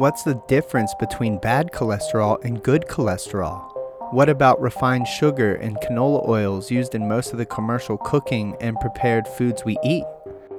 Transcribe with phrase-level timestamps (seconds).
[0.00, 3.60] What's the difference between bad cholesterol and good cholesterol?
[4.14, 8.80] What about refined sugar and canola oils used in most of the commercial cooking and
[8.80, 10.04] prepared foods we eat?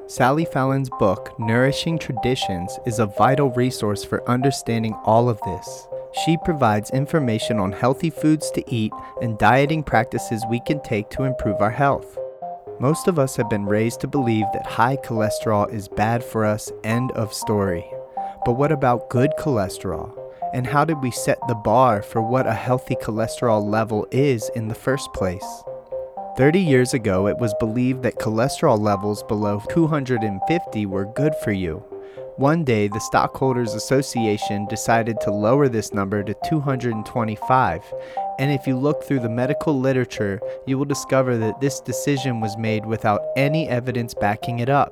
[0.06, 5.88] Sally Fallon's book, Nourishing Traditions, is a vital resource for understanding all of this.
[6.24, 11.24] She provides information on healthy foods to eat and dieting practices we can take to
[11.24, 12.16] improve our health.
[12.80, 16.72] Most of us have been raised to believe that high cholesterol is bad for us,
[16.84, 17.92] end of story.
[18.44, 20.18] But what about good cholesterol?
[20.54, 24.68] And how did we set the bar for what a healthy cholesterol level is in
[24.68, 25.46] the first place?
[26.38, 31.84] 30 years ago, it was believed that cholesterol levels below 250 were good for you.
[32.38, 37.94] One day, the Stockholders Association decided to lower this number to 225,
[38.40, 42.58] and if you look through the medical literature, you will discover that this decision was
[42.58, 44.90] made without any evidence backing it up.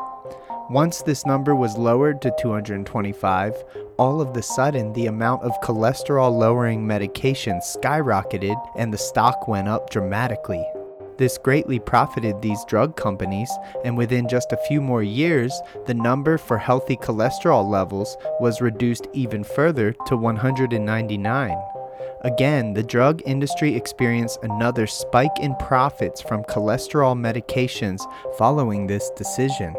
[0.70, 3.64] Once this number was lowered to 225,
[3.98, 9.68] all of the sudden the amount of cholesterol lowering medication skyrocketed and the stock went
[9.68, 10.64] up dramatically.
[11.18, 13.50] This greatly profited these drug companies,
[13.84, 19.08] and within just a few more years, the number for healthy cholesterol levels was reduced
[19.12, 21.58] even further to 199.
[22.22, 28.02] Again, the drug industry experienced another spike in profits from cholesterol medications
[28.38, 29.74] following this decision.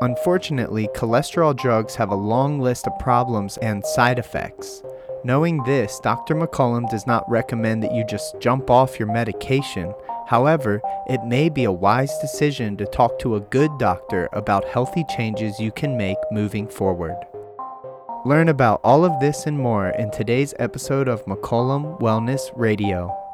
[0.00, 4.82] Unfortunately, cholesterol drugs have a long list of problems and side effects.
[5.24, 6.36] Knowing this, Dr.
[6.36, 9.92] McCollum does not recommend that you just jump off your medication.
[10.28, 15.04] However, it may be a wise decision to talk to a good doctor about healthy
[15.16, 17.16] changes you can make moving forward.
[18.24, 23.27] Learn about all of this and more in today's episode of McCollum Wellness Radio.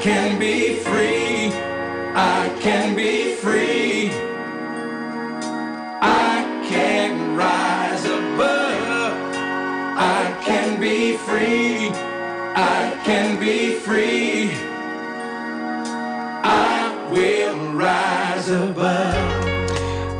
[0.00, 1.52] Can be free.
[2.14, 4.10] I can be free.
[6.00, 9.16] I can rise above.
[9.98, 11.90] I can be free.
[12.54, 14.50] I can be free.
[16.44, 19.38] I will rise above.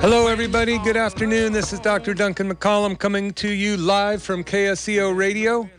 [0.00, 0.78] Hello, everybody.
[0.78, 1.52] Good afternoon.
[1.52, 2.14] This is Dr.
[2.14, 5.70] Duncan McCollum coming to you live from KSCO Radio.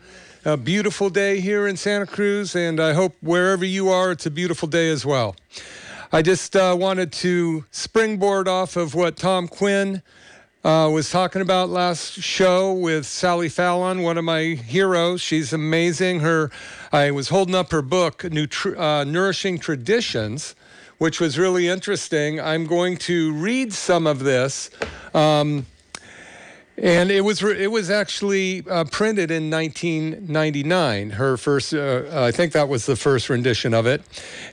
[0.42, 4.30] A beautiful day here in Santa Cruz, and I hope wherever you are, it's a
[4.30, 5.36] beautiful day as well.
[6.14, 10.00] I just uh, wanted to springboard off of what Tom Quinn
[10.64, 15.20] uh, was talking about last show with Sally Fallon, one of my heroes.
[15.20, 16.20] She's amazing.
[16.20, 16.50] Her,
[16.90, 20.54] I was holding up her book, Nutri- uh, Nourishing Traditions,
[20.96, 22.40] which was really interesting.
[22.40, 24.70] I'm going to read some of this.
[25.12, 25.66] Um,
[26.76, 31.10] and it was it was actually uh, printed in 1999.
[31.10, 34.02] Her first, uh, I think that was the first rendition of it.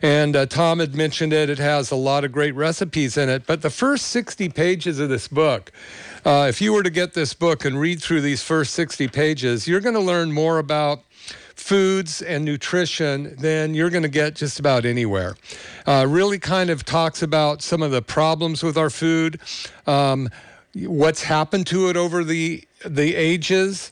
[0.01, 1.49] And uh, Tom had mentioned it.
[1.49, 3.45] It has a lot of great recipes in it.
[3.45, 5.71] But the first 60 pages of this book,
[6.25, 9.67] uh, if you were to get this book and read through these first 60 pages,
[9.67, 11.03] you're going to learn more about
[11.55, 15.35] foods and nutrition than you're going to get just about anywhere.
[15.85, 19.39] Uh, really kind of talks about some of the problems with our food.
[19.85, 20.29] Um,
[20.85, 23.91] what's happened to it over the the ages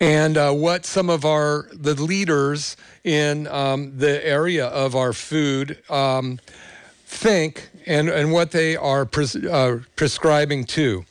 [0.00, 5.78] and uh, what some of our the leaders in um, the area of our food
[5.90, 6.38] um,
[7.06, 11.04] think and, and what they are pres- uh, prescribing to.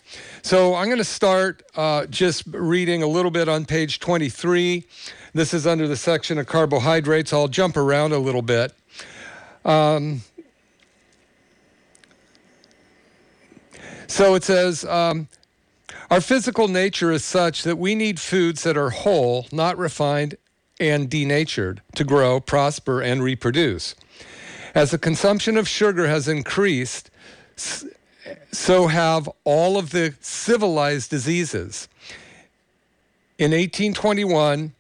[0.44, 4.86] So I'm going to start uh, just reading a little bit on page 23.
[5.34, 7.34] This is under the section of carbohydrates.
[7.34, 8.74] I'll jump around a little bit.
[9.66, 10.22] Um,
[14.08, 15.28] So it says, um,
[16.10, 20.38] our physical nature is such that we need foods that are whole, not refined
[20.80, 23.96] and denatured, to grow, prosper, and reproduce.
[24.74, 27.10] As the consumption of sugar has increased,
[28.52, 31.88] so have all of the civilized diseases.
[33.38, 34.74] In 1821,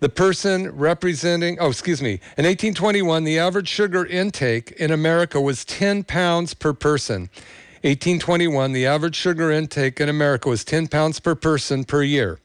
[0.00, 5.64] the person representing, oh, excuse me, in 1821, the average sugar intake in America was
[5.64, 7.30] 10 pounds per person.
[7.82, 12.40] 1821, the average sugar intake in America was 10 pounds per person per year.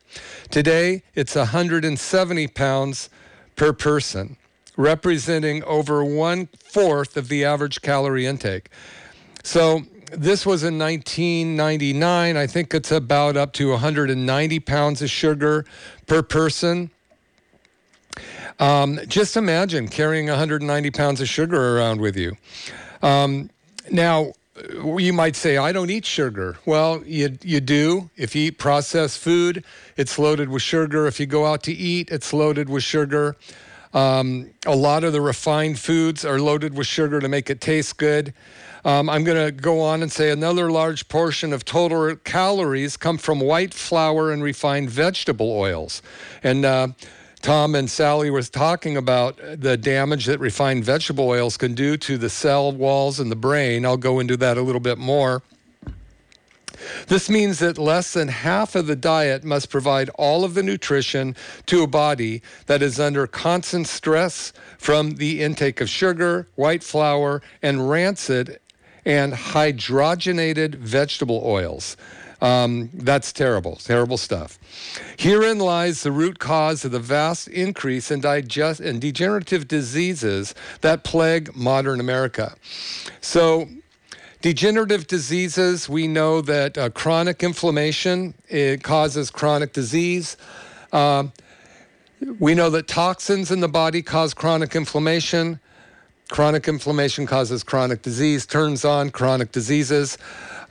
[0.51, 3.09] Today, it's 170 pounds
[3.55, 4.37] per person.
[4.75, 8.69] representing over one fourth of the average calorie intake.
[9.43, 12.37] So this was in 1999.
[12.37, 15.65] I think it's about up to 190 pounds of sugar
[16.07, 16.89] per person.
[18.59, 22.37] Um, just imagine carrying 190 pounds of sugar around with you.
[23.01, 23.49] Um,
[23.91, 26.57] now, you might say, I don't eat sugar.
[26.65, 28.09] Well, you, you do.
[28.15, 29.63] If you eat processed food,
[29.97, 31.07] it's loaded with sugar.
[31.07, 33.35] If you go out to eat, it's loaded with sugar.
[33.93, 37.97] Um, a lot of the refined foods are loaded with sugar to make it taste
[37.97, 38.33] good.
[38.85, 43.17] Um, I'm going to go on and say another large portion of total calories come
[43.17, 46.01] from white flour and refined vegetable oils.
[46.43, 46.87] And uh,
[47.43, 52.17] Tom and Sally was talking about the damage that refined vegetable oils can do to
[52.17, 53.85] the cell walls and the brain.
[53.85, 55.43] I'll go into that a little bit more.
[57.07, 61.35] This means that less than half of the diet must provide all of the nutrition
[61.65, 67.41] to a body that is under constant stress from the intake of sugar, white flour,
[67.61, 68.57] and rancid
[69.03, 71.97] and hydrogenated vegetable oils.
[72.43, 74.59] Um, that's terrible, terrible stuff.
[75.17, 81.55] Herein lies the root cause of the vast increase in digest degenerative diseases that plague
[81.55, 82.55] modern America.
[83.21, 83.69] So,
[84.41, 90.35] degenerative diseases, we know that uh, chronic inflammation it causes chronic disease.
[90.91, 91.27] Uh,
[92.39, 95.61] we know that toxins in the body cause chronic inflammation.
[96.29, 100.17] Chronic inflammation causes chronic disease, turns on chronic diseases.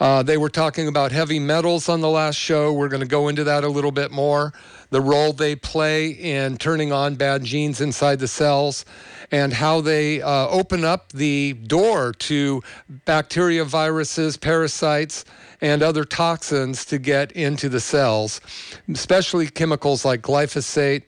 [0.03, 2.73] Uh, they were talking about heavy metals on the last show.
[2.73, 4.53] We're going to go into that a little bit more.
[4.91, 8.85] The role they play in turning on bad genes inside the cells
[9.31, 12.65] and how they uh, open up the door to
[13.05, 15.25] bacteria, viruses, parasites,
[15.61, 18.41] and other toxins to get into the cells,
[18.89, 21.05] especially chemicals like glyphosate,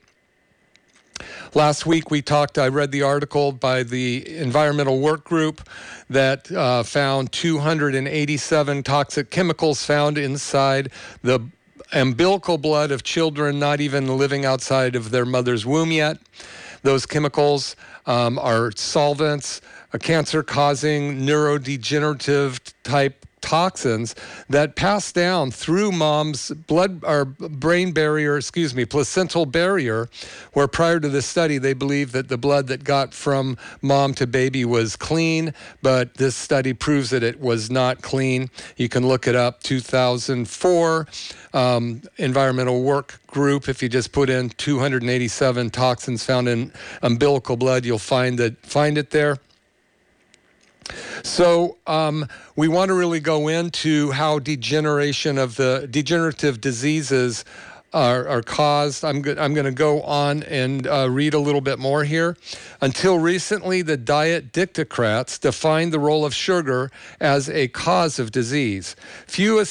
[1.53, 5.67] Last week we talked, I read the article by the Environmental Work Group
[6.09, 10.91] that uh, found 287 toxic chemicals found inside
[11.21, 11.39] the
[11.93, 16.17] umbilical blood of children not even living outside of their mother's womb yet.
[16.83, 17.75] Those chemicals
[18.05, 19.61] um, are solvents,
[19.93, 24.15] a cancer causing neurodegenerative type toxins
[24.49, 30.09] that pass down through mom's blood or brain barrier, excuse me, placental barrier,
[30.53, 34.25] where prior to this study, they believed that the blood that got from mom to
[34.25, 35.53] baby was clean,
[35.83, 38.49] but this study proves that it was not clean.
[38.77, 41.07] You can look it up, 2004.
[41.53, 43.69] Um, environmental work group.
[43.69, 48.97] If you just put in 287 toxins found in umbilical blood, you'll find that find
[48.97, 49.37] it there.
[51.23, 57.45] So um, we want to really go into how degeneration of the degenerative diseases
[57.93, 59.05] are, are caused.
[59.05, 62.37] I'm, go- I'm going to go on and uh, read a little bit more here.
[62.81, 68.95] Until recently, the diet dictocrats defined the role of sugar as a cause of disease.
[69.27, 69.63] Few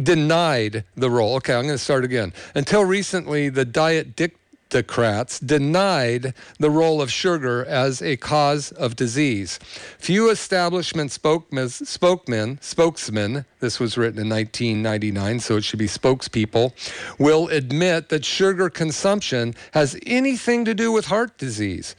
[0.00, 1.34] denied the role.
[1.36, 2.32] Okay, I'm going to start again.
[2.54, 4.36] Until recently, the diet dictocrats
[4.68, 9.58] Democrats denied the role of sugar as a cause of disease.
[9.98, 16.72] Few establishment spokesmen, spokesmen, spokesmen, this was written in 1999, so it should be spokespeople,
[17.18, 21.94] will admit that sugar consumption has anything to do with heart disease.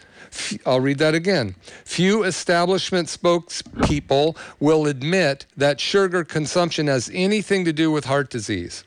[0.66, 1.56] I'll read that again.
[1.86, 8.84] Few establishment spokespeople will admit that sugar consumption has anything to do with heart disease.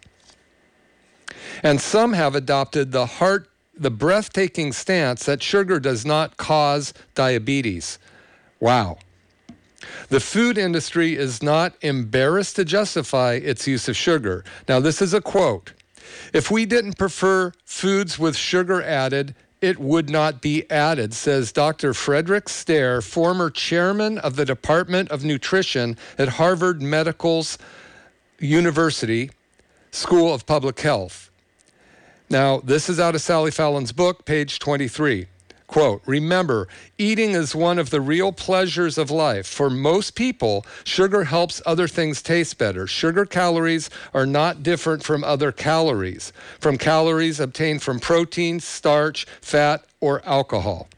[1.62, 3.49] And some have adopted the heart
[3.80, 7.98] the breathtaking stance that sugar does not cause diabetes.
[8.60, 8.98] Wow.
[10.10, 14.44] The food industry is not embarrassed to justify its use of sugar.
[14.68, 15.72] Now, this is a quote
[16.34, 21.94] If we didn't prefer foods with sugar added, it would not be added, says Dr.
[21.94, 27.56] Frederick Stare, former chairman of the Department of Nutrition at Harvard Medical's
[28.38, 29.30] University
[29.90, 31.29] School of Public Health.
[32.30, 35.26] Now, this is out of Sally Fallon's book, page 23.
[35.66, 39.48] Quote, remember, eating is one of the real pleasures of life.
[39.48, 42.86] For most people, sugar helps other things taste better.
[42.86, 49.84] Sugar calories are not different from other calories, from calories obtained from protein, starch, fat,
[50.00, 50.88] or alcohol.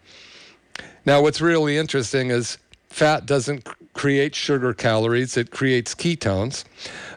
[1.07, 2.59] Now, what's really interesting is
[2.91, 6.65] fat doesn't create sugar calories, it creates ketones.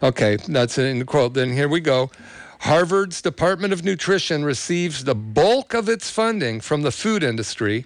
[0.01, 1.34] Okay, that's in the quote.
[1.34, 2.12] Then here we go.
[2.59, 7.85] Harvard's Department of Nutrition receives the bulk of its funding from the food industry,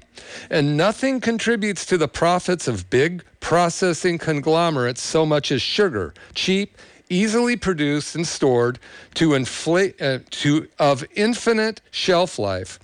[0.50, 6.78] and nothing contributes to the profits of big processing conglomerates so much as sugar, cheap,
[7.10, 8.80] easily produced and stored
[9.16, 12.80] to inflate uh, to of infinite shelf life.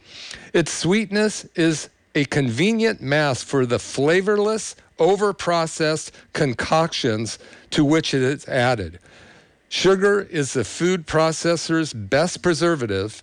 [0.53, 7.37] Its sweetness is a convenient mask for the flavorless, overprocessed concoctions
[7.69, 8.99] to which it is added.
[9.69, 13.21] Sugar is the food processor's best preservative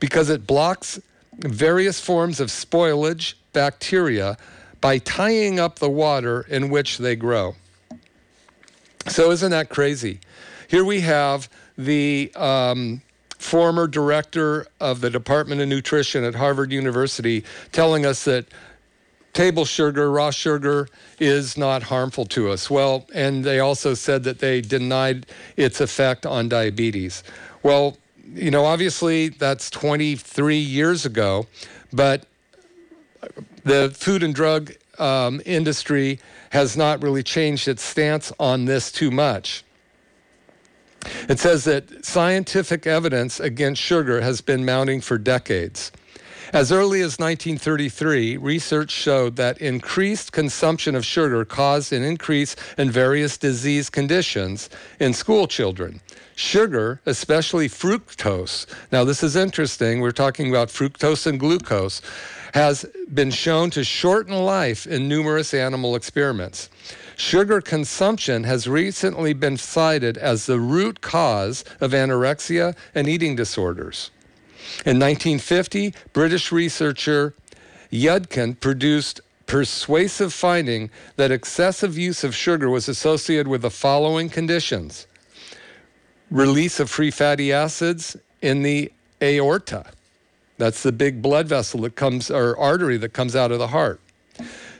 [0.00, 1.00] because it blocks
[1.38, 4.36] various forms of spoilage bacteria
[4.80, 7.54] by tying up the water in which they grow.
[9.06, 10.20] So, isn't that crazy?
[10.68, 13.02] Here we have the um,
[13.38, 18.46] former director of the Department of Nutrition at Harvard University telling us that
[19.34, 20.88] table sugar, raw sugar,
[21.18, 22.70] is not harmful to us.
[22.70, 25.26] Well, and they also said that they denied
[25.56, 27.22] its effect on diabetes.
[27.62, 27.98] Well,
[28.32, 31.46] you know, obviously that's 23 years ago,
[31.92, 32.26] but
[33.64, 39.10] the food and drug um, industry has not really changed its stance on this too
[39.10, 39.64] much.
[41.28, 45.92] It says that scientific evidence against sugar has been mounting for decades.
[46.52, 52.90] As early as 1933, research showed that increased consumption of sugar caused an increase in
[52.90, 54.68] various disease conditions
[55.00, 56.00] in school children.
[56.36, 62.02] Sugar, especially fructose, now this is interesting, we're talking about fructose and glucose,
[62.52, 66.68] has been shown to shorten life in numerous animal experiments.
[67.16, 74.10] Sugar consumption has recently been cited as the root cause of anorexia and eating disorders.
[74.84, 77.34] In 1950, British researcher
[77.92, 85.06] Yudkin produced persuasive finding that excessive use of sugar was associated with the following conditions
[86.30, 88.90] release of free fatty acids in the
[89.22, 89.84] aorta.
[90.58, 94.00] That's the big blood vessel that comes, or artery that comes out of the heart.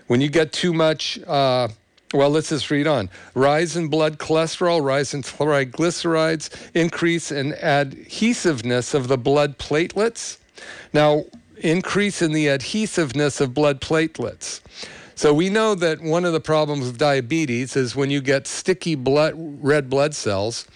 [0.06, 1.68] When you get too much uh,
[2.14, 3.10] well, let's just read on.
[3.34, 10.38] Rise in blood cholesterol, rise in triglycerides, increase in adhesiveness of the blood platelets.
[10.92, 11.24] Now,
[11.56, 14.60] increase in the adhesiveness of blood platelets.
[15.16, 18.94] So we know that one of the problems of diabetes is when you get sticky
[18.94, 20.66] blood, red blood cells.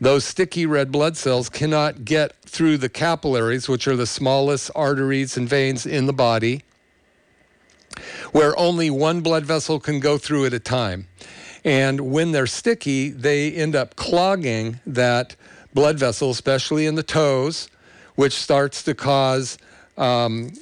[0.00, 5.36] Those sticky red blood cells cannot get through the capillaries, which are the smallest arteries
[5.36, 6.62] and veins in the body
[8.32, 11.06] where only one blood vessel can go through at a time.
[11.64, 15.36] And when they're sticky, they end up clogging that
[15.74, 17.68] blood vessel, especially in the toes,
[18.14, 19.58] which starts to cause
[19.96, 20.52] um,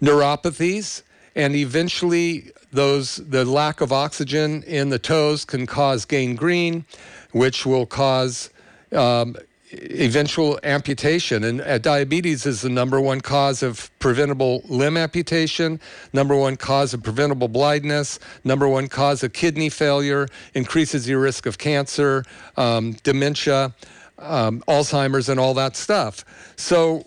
[0.00, 1.02] neuropathies.
[1.34, 6.84] And eventually, those the lack of oxygen in the toes can cause gangrene,
[7.32, 8.50] which will cause
[8.92, 9.36] um,
[9.82, 11.44] eventual amputation.
[11.44, 15.80] And uh, diabetes is the number one cause of preventable limb amputation,
[16.12, 21.46] number one cause of preventable blindness, number one cause of kidney failure, increases your risk
[21.46, 22.24] of cancer,
[22.56, 23.74] um, dementia,
[24.18, 26.24] um, Alzheimer's, and all that stuff.
[26.56, 27.04] So,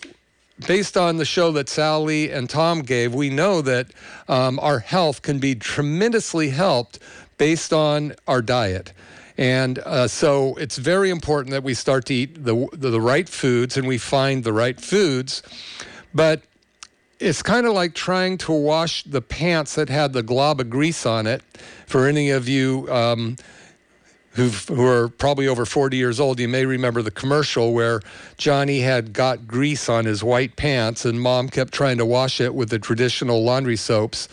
[0.68, 3.88] based on the show that Sally and Tom gave, we know that
[4.28, 7.00] um, our health can be tremendously helped
[7.38, 8.92] based on our diet.
[9.38, 13.30] And uh, so it's very important that we start to eat the, the, the right
[13.30, 15.44] foods and we find the right foods.
[16.14, 16.42] But
[17.20, 21.06] it's kind of like trying to wash the pants that had the glob of grease
[21.06, 21.42] on it.
[21.86, 23.38] For any of you um,
[24.38, 28.02] who are probably over 40 years old, you may remember the commercial where
[28.38, 32.54] Johnny had got grease on his white pants and mom kept trying to wash it
[32.54, 34.30] with the traditional laundry soaps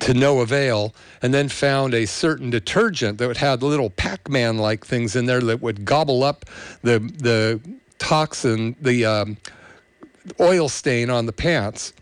[0.00, 4.84] to no avail, and then found a certain detergent that had little Pac Man like
[4.84, 6.44] things in there that would gobble up
[6.82, 7.60] the, the
[7.98, 9.36] toxin, the um,
[10.40, 11.92] oil stain on the pants.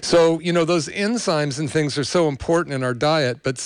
[0.00, 3.58] So, you know, those enzymes and things are so important in our diet, but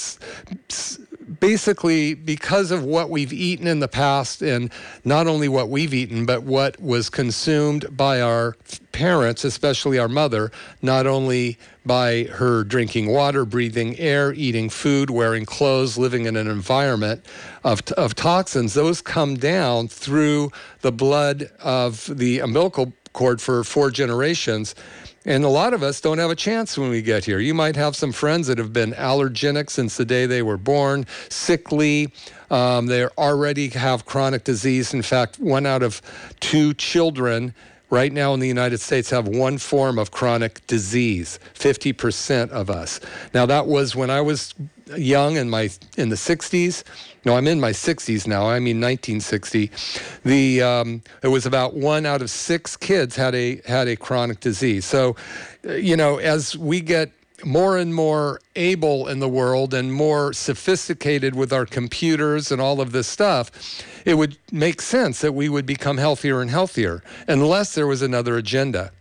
[1.40, 4.72] basically because of what we've eaten in the past and
[5.04, 8.56] not only what we've eaten but what was consumed by our
[8.92, 10.50] parents especially our mother
[10.82, 16.48] not only by her drinking water breathing air eating food wearing clothes living in an
[16.48, 17.24] environment
[17.64, 23.90] of, of toxins those come down through the blood of the umbilical cord for four
[23.90, 24.74] generations
[25.24, 27.38] and a lot of us don't have a chance when we get here.
[27.38, 31.06] You might have some friends that have been allergenic since the day they were born,
[31.28, 32.12] sickly.
[32.50, 34.92] Um, they already have chronic disease.
[34.92, 36.02] In fact, one out of
[36.40, 37.54] two children
[37.90, 41.38] right now in the United States have one form of chronic disease.
[41.54, 43.00] 50% of us.
[43.34, 44.54] Now that was when I was
[44.96, 46.82] young in my in the 60s.
[47.24, 48.48] No, I'm in my 60s now.
[48.48, 49.70] I mean 1960.
[50.24, 54.40] The um, it was about one out of six kids had a had a chronic
[54.40, 54.84] disease.
[54.84, 55.14] So,
[55.64, 57.12] uh, you know, as we get
[57.44, 62.80] more and more able in the world and more sophisticated with our computers and all
[62.80, 63.50] of this stuff,
[64.04, 68.36] it would make sense that we would become healthier and healthier unless there was another
[68.36, 68.92] agenda.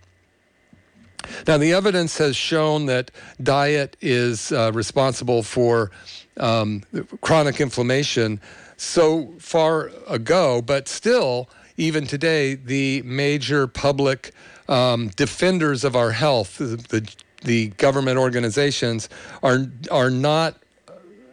[1.47, 3.11] Now, the evidence has shown that
[3.41, 5.91] diet is uh, responsible for
[6.37, 6.83] um,
[7.21, 8.39] chronic inflammation
[8.77, 14.33] so far ago, but still, even today, the major public
[14.67, 19.09] um, defenders of our health, the, the government organizations,
[19.43, 20.60] are, are not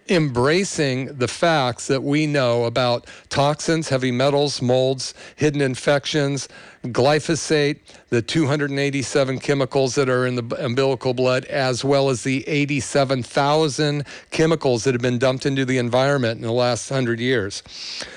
[0.08, 6.48] embracing the facts that we know about toxins, heavy metals, molds, hidden infections,
[6.84, 14.04] glyphosate, the 287 chemicals that are in the umbilical blood, as well as the 87,000
[14.30, 17.62] chemicals that have been dumped into the environment in the last 100 years.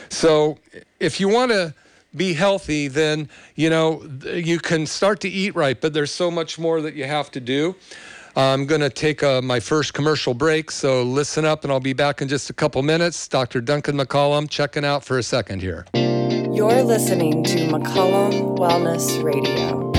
[0.09, 0.57] So
[0.99, 1.73] if you want to
[2.15, 6.59] be healthy, then you know you can start to eat right, but there's so much
[6.59, 7.75] more that you have to do.
[8.35, 11.93] I'm going to take uh, my first commercial break, so listen up, and I'll be
[11.93, 13.27] back in just a couple minutes.
[13.27, 13.59] Dr.
[13.59, 15.85] Duncan McCollum checking out for a second here.
[15.93, 19.91] You're listening to McCollum Wellness Radio.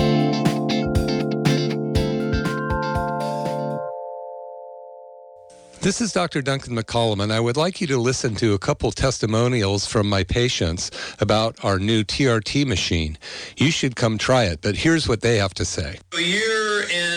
[5.82, 6.42] This is Dr.
[6.42, 10.22] Duncan McCollum, and I would like you to listen to a couple testimonials from my
[10.22, 13.18] patients about our new TRT machine.
[13.56, 15.98] You should come try it, but here's what they have to say.
[16.16, 17.11] A year and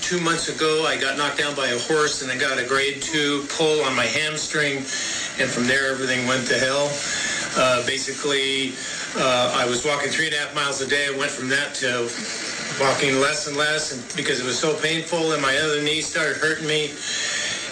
[0.00, 3.02] two months ago, I got knocked down by a horse and I got a grade
[3.02, 4.78] two pull on my hamstring,
[5.38, 6.90] and from there, everything went to hell.
[7.56, 8.72] Uh, basically,
[9.16, 11.08] uh, I was walking three and a half miles a day.
[11.12, 12.08] I went from that to
[12.80, 16.36] walking less and less and because it was so painful, and my other knee started
[16.36, 16.90] hurting me.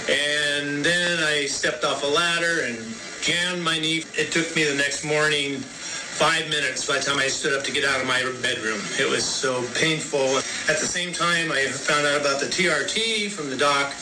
[0.08, 2.78] And then I stepped off a ladder and
[3.20, 4.04] jammed my knee.
[4.16, 5.62] It took me the next morning
[6.18, 8.80] five minutes by the time I stood up to get out of my bedroom.
[8.98, 10.38] It was so painful.
[10.66, 13.94] At the same time, I found out about the TRT from the doc,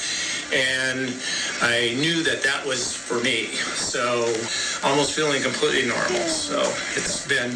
[0.51, 1.13] and
[1.61, 3.53] I knew that that was for me.
[3.77, 4.33] So
[4.83, 6.25] almost feeling completely normal.
[6.27, 6.61] So
[6.97, 7.53] it's been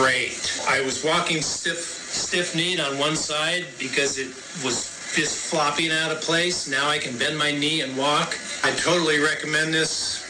[0.00, 0.64] great.
[0.66, 4.28] I was walking stiff, stiff kneed on one side because it
[4.64, 6.66] was just flopping out of place.
[6.66, 8.38] Now I can bend my knee and walk.
[8.62, 10.24] I totally recommend this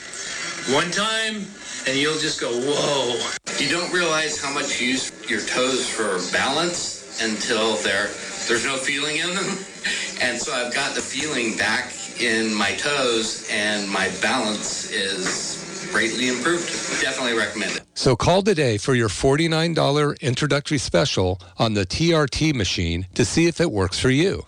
[0.75, 1.47] one time
[1.87, 3.21] and you'll just go, whoa.
[3.59, 8.09] You don't realize how much you use your toes for balance until there
[8.49, 9.59] there's no feeling in them.
[10.23, 16.29] And so I've got the feeling back in my toes and my balance is greatly
[16.29, 16.69] improved.
[17.03, 17.83] Definitely recommend it.
[17.95, 23.61] So call today for your $49 introductory special on the TRT machine to see if
[23.61, 24.47] it works for you.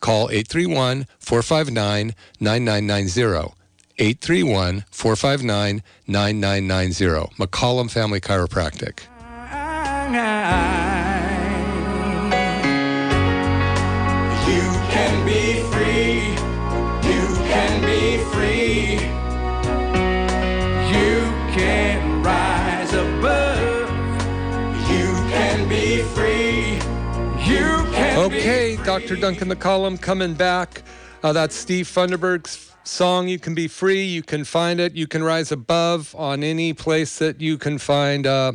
[0.00, 3.54] Call 831 459 9990.
[3.98, 7.34] 831 459 9990.
[7.36, 9.00] McCollum Family Chiropractic.
[14.46, 16.30] You can be free.
[17.08, 18.92] You can be free.
[20.92, 21.20] You
[21.56, 23.88] can rise above.
[24.90, 26.74] You can be free.
[27.50, 29.16] You can Okay, Dr.
[29.16, 30.82] Duncan McCollum coming back.
[31.22, 34.04] Uh, that's Steve Funderburg's song, You Can Be Free.
[34.04, 34.94] You can find it.
[34.94, 38.52] You can rise above on any place that you can find uh,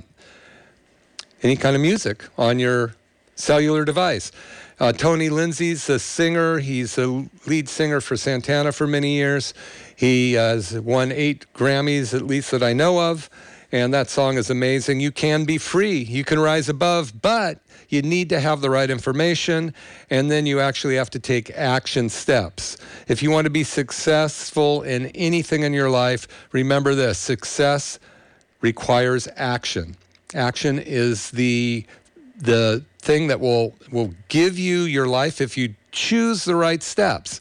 [1.44, 2.96] any kind of music on your
[3.36, 4.32] cellular device.
[4.80, 6.60] Uh, Tony Lindsay's a singer.
[6.60, 9.54] He's a lead singer for Santana for many years.
[9.96, 13.30] He has won eight Grammys, at least that I know of.
[13.72, 15.00] And that song is amazing.
[15.00, 16.00] You can be free.
[16.00, 17.60] You can rise above, but
[17.92, 19.74] you need to have the right information.
[20.10, 22.78] And then you actually have to take action steps.
[23.08, 28.00] If you want to be successful in anything in your life, remember this success
[28.62, 29.98] requires action.
[30.34, 31.86] Action is the
[32.38, 37.40] the thing that will will give you your life if you choose the right steps.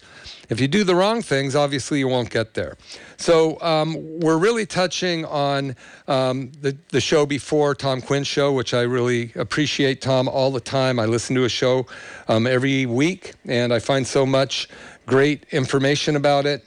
[0.48, 2.76] If you do the wrong things, obviously you won't get there.
[3.18, 5.76] So um, we're really touching on
[6.08, 10.60] um, the the show before Tom Quinn's show, which I really appreciate Tom all the
[10.60, 10.98] time.
[10.98, 11.86] I listen to a show
[12.26, 14.68] um, every week, and I find so much
[15.06, 16.64] great information about it.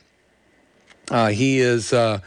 [1.12, 2.20] Uh, he is, uh,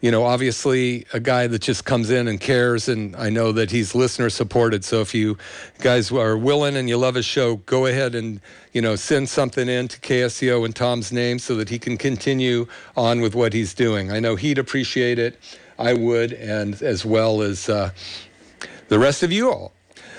[0.00, 3.70] you know, obviously a guy that just comes in and cares, and I know that
[3.70, 4.84] he's listener supported.
[4.84, 5.36] So if you
[5.80, 8.40] guys are willing and you love his show, go ahead and
[8.72, 12.66] you know send something in to KSCO in Tom's name so that he can continue
[12.96, 14.10] on with what he's doing.
[14.10, 15.38] I know he'd appreciate it.
[15.78, 17.90] I would, and as well as uh,
[18.88, 19.72] the rest of you all.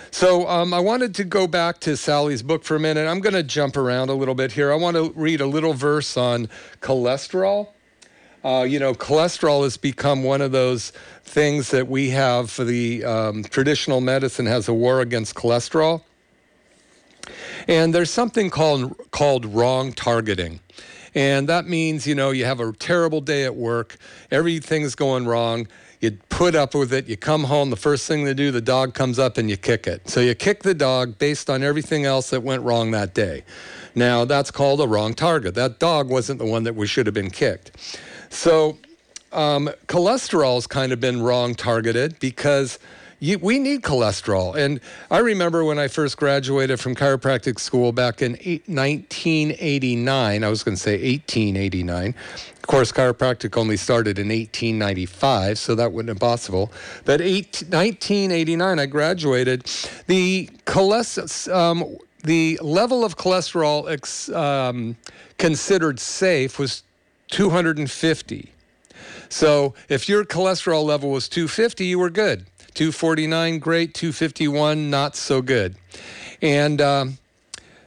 [0.09, 3.07] So um, I wanted to go back to Sally's book for a minute.
[3.07, 4.71] I'm going to jump around a little bit here.
[4.71, 6.49] I want to read a little verse on
[6.81, 7.69] cholesterol.
[8.43, 10.91] Uh, you know, cholesterol has become one of those
[11.23, 16.01] things that we have for the um, traditional medicine has a war against cholesterol.
[17.67, 20.59] And there's something called called wrong targeting.
[21.13, 23.97] And that means, you know, you have a terrible day at work,
[24.31, 25.67] everything's going wrong.
[25.99, 28.95] you put up with it, you come home, the first thing they do, the dog
[28.95, 30.09] comes up and you kick it.
[30.09, 33.43] So you kick the dog based on everything else that went wrong that day.
[33.93, 35.53] Now, that's called a wrong target.
[35.53, 37.71] That dog wasn't the one that we should have been kicked.
[38.31, 38.77] So,
[39.33, 42.79] um, cholesterol's kind of been wrong targeted because
[43.19, 44.55] you, we need cholesterol.
[44.55, 44.79] And
[45.11, 50.63] I remember when I first graduated from chiropractic school back in eight, 1989, I was
[50.63, 52.15] going to say 1889.
[52.55, 56.71] Of course, chiropractic only started in 1895, so that wouldn't have been possible.
[57.03, 59.69] But eight, 1989, I graduated.
[60.07, 61.53] The cholesterol.
[61.53, 64.95] Um, the level of cholesterol ex, um,
[65.39, 66.83] considered safe was
[67.31, 68.51] 250.
[69.29, 72.45] So if your cholesterol level was 250, you were good.
[72.73, 73.93] 249, great.
[73.93, 75.75] 251, not so good.
[76.41, 77.17] And um,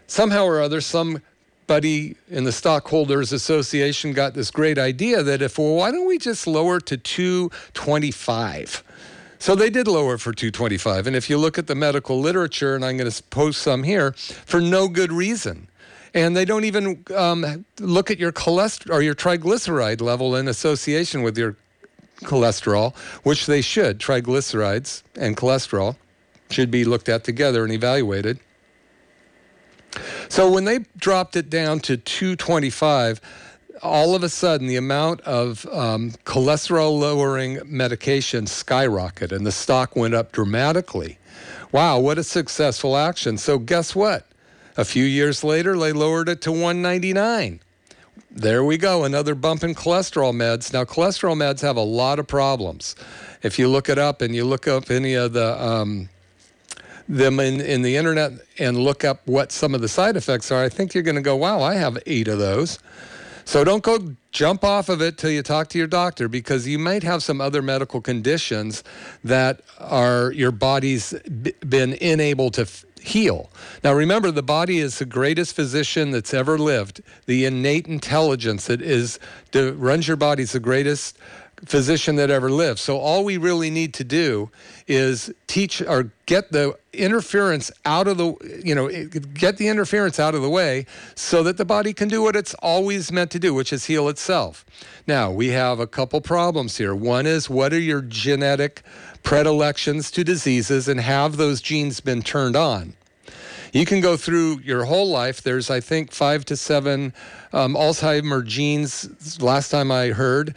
[0.06, 5.74] somehow or other, somebody in the Stockholders Association got this great idea that if, well,
[5.74, 8.84] why don't we just lower to 225?
[9.38, 11.06] So they did lower for 225.
[11.06, 14.12] And if you look at the medical literature, and I'm going to post some here,
[14.12, 15.68] for no good reason.
[16.14, 21.22] And they don't even um, look at your cholesterol or your triglyceride level in association
[21.22, 21.56] with your
[22.20, 23.98] cholesterol, which they should.
[23.98, 25.96] Triglycerides and cholesterol
[26.50, 28.38] should be looked at together and evaluated.
[30.28, 33.20] So when they dropped it down to 225,
[33.82, 39.94] all of a sudden the amount of um, cholesterol lowering medication skyrocketed and the stock
[39.96, 41.18] went up dramatically.
[41.72, 43.36] Wow, what a successful action.
[43.36, 44.26] So, guess what?
[44.76, 47.60] A few years later, they lowered it to 199
[48.34, 50.72] there we go, another bump in cholesterol meds.
[50.72, 52.96] Now, cholesterol meds have a lot of problems.
[53.42, 56.08] If you look it up and you look up any of the um,
[57.08, 60.64] them in, in the internet and look up what some of the side effects are,
[60.64, 62.78] I think you're going to go, wow, I have eight of those.
[63.44, 66.78] So don't go jump off of it till you talk to your doctor because you
[66.78, 68.82] might have some other medical conditions
[69.22, 71.12] that are your body's
[71.68, 72.66] been unable to
[73.04, 73.50] heal.
[73.82, 77.02] Now, remember, the body is the greatest physician that's ever lived.
[77.26, 79.18] The innate intelligence that is
[79.52, 81.18] runs your body is the greatest
[81.66, 82.78] physician that ever lived.
[82.78, 84.50] So all we really need to do
[84.86, 88.88] is teach or get the interference out of the you know
[89.34, 92.54] get the interference out of the way so that the body can do what it's
[92.54, 94.64] always meant to do, which is heal itself.
[95.06, 96.94] Now, we have a couple problems here.
[96.94, 98.82] One is what are your genetic
[99.24, 102.94] predilections to diseases and have those genes been turned on?
[103.72, 105.42] You can go through your whole life.
[105.42, 107.12] There's, I think, five to seven
[107.52, 110.54] um, Alzheimer genes, last time I heard.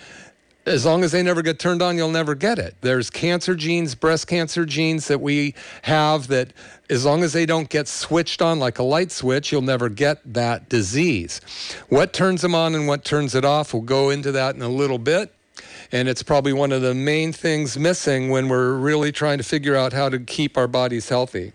[0.67, 2.75] As long as they never get turned on, you'll never get it.
[2.81, 6.53] There's cancer genes, breast cancer genes that we have that,
[6.91, 10.19] as long as they don't get switched on like a light switch, you'll never get
[10.33, 11.41] that disease.
[11.89, 14.69] What turns them on and what turns it off, we'll go into that in a
[14.69, 15.33] little bit.
[15.91, 19.75] And it's probably one of the main things missing when we're really trying to figure
[19.75, 21.53] out how to keep our bodies healthy.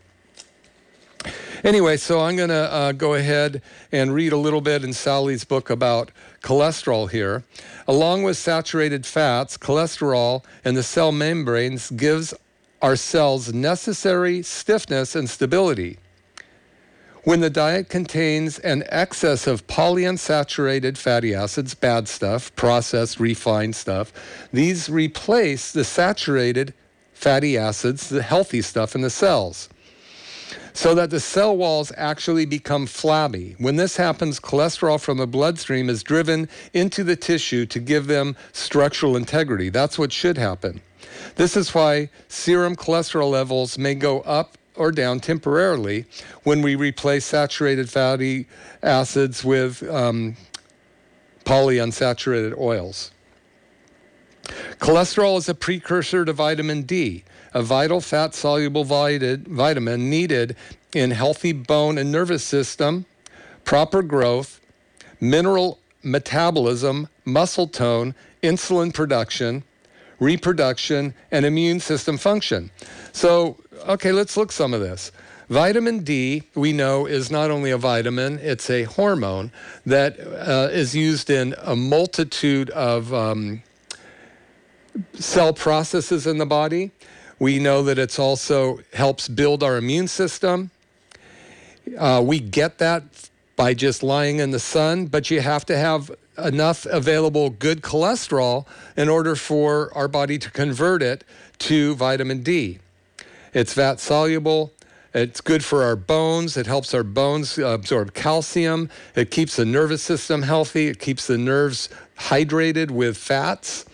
[1.64, 5.44] Anyway, so I'm going to uh, go ahead and read a little bit in Sally's
[5.44, 6.10] book about
[6.42, 7.44] cholesterol here.
[7.86, 12.34] Along with saturated fats, cholesterol in the cell membranes gives
[12.80, 15.98] our cells necessary stiffness and stability.
[17.24, 24.12] When the diet contains an excess of polyunsaturated fatty acids, bad stuff, processed, refined stuff,
[24.52, 26.74] these replace the saturated
[27.12, 29.68] fatty acids, the healthy stuff in the cells
[30.74, 33.54] so that the cell walls actually become flabby.
[33.58, 38.37] When this happens, cholesterol from the bloodstream is driven into the tissue to give them
[38.52, 39.68] structural integrity.
[39.68, 40.80] That's what should happen.
[41.37, 46.06] This is why serum cholesterol levels may go up or down temporarily
[46.42, 48.46] when we replace saturated fatty
[48.82, 50.37] acids with um,
[51.44, 53.11] polyunsaturated oils.
[54.78, 60.56] Cholesterol is a precursor to vitamin D, a vital fat soluble vitamin needed
[60.94, 63.06] in healthy bone and nervous system,
[63.64, 64.61] proper growth,
[65.20, 69.62] mineral metabolism, muscle tone, insulin production,
[70.18, 72.70] reproduction, and immune system function.
[73.12, 73.56] So,
[73.88, 75.12] okay, let's look some of this.
[75.48, 79.52] Vitamin D, we know, is not only a vitamin, it's a hormone
[79.84, 83.62] that uh, is used in a multitude of um,
[85.14, 86.90] cell processes in the body.
[87.38, 90.70] We know that it's also helps build our immune system.
[91.98, 93.02] Uh, we get that
[93.56, 98.66] by just lying in the sun, but you have to have enough available good cholesterol
[98.96, 101.24] in order for our body to convert it
[101.58, 102.78] to vitamin D.
[103.52, 104.72] It's fat soluble.
[105.14, 106.56] It's good for our bones.
[106.56, 108.88] It helps our bones absorb calcium.
[109.14, 110.88] It keeps the nervous system healthy.
[110.88, 113.84] It keeps the nerves hydrated with fats.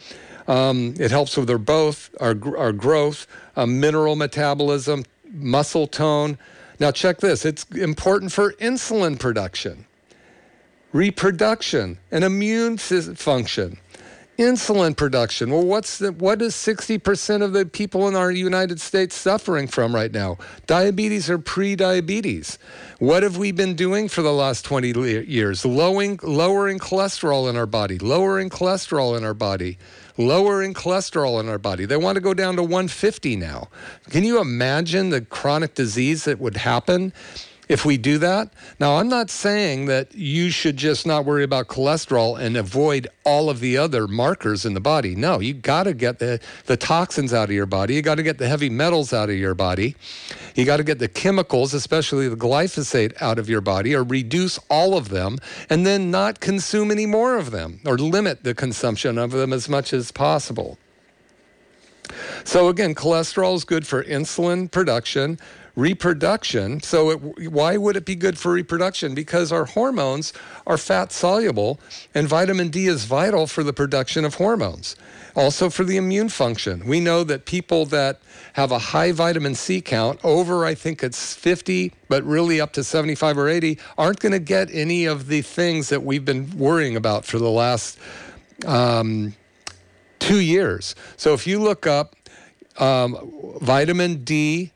[0.47, 6.39] Um, it helps with our both our our growth, uh, mineral metabolism, muscle tone.
[6.79, 7.45] Now check this.
[7.45, 9.87] It's important for insulin production,
[10.93, 13.79] reproduction, and immune function
[14.39, 15.51] insulin production.
[15.51, 19.95] Well, what's the, what is 60% of the people in our United States suffering from
[19.95, 20.39] right now?
[20.67, 22.59] Diabetes or pre-diabetes.
[23.01, 24.93] What have we been doing for the last 20
[25.27, 25.65] years?
[25.65, 29.77] Lowering, lowering cholesterol in our body, lowering cholesterol in our body,
[30.17, 31.85] lowering cholesterol in our body.
[31.85, 33.69] They want to go down to 150 now.
[34.11, 37.13] Can you imagine the chronic disease that would happen
[37.69, 38.51] if we do that.
[38.81, 43.51] Now, I'm not saying that you should just not worry about cholesterol and avoid all
[43.51, 45.15] of the other markers in the body.
[45.15, 47.95] No, you got to get the, the toxins out of your body.
[47.95, 49.97] You got to get the heavy metals out of your body.
[50.55, 54.59] You got to get the chemicals, especially the glyphosate, out of your body or reduce
[54.71, 59.19] all of them and then not consume any more of them or limit the consumption
[59.19, 60.79] of them as much as possible.
[62.45, 65.39] So, again, cholesterol is good for insulin production,
[65.79, 66.81] reproduction.
[66.81, 69.15] So, it, why would it be good for reproduction?
[69.15, 70.33] Because our hormones
[70.67, 71.79] are fat soluble,
[72.15, 74.97] and vitamin D is vital for the production of hormones.
[75.37, 76.85] Also, for the immune function.
[76.85, 78.21] We know that people that
[78.55, 82.83] have a high vitamin C count, over I think it's 50, but really up to
[82.83, 86.97] 75 or 80, aren't going to get any of the things that we've been worrying
[86.97, 88.01] about for the last
[88.67, 89.33] um,
[90.19, 90.97] two years.
[91.17, 92.17] So, if you look up
[92.79, 94.73] um, vitamin D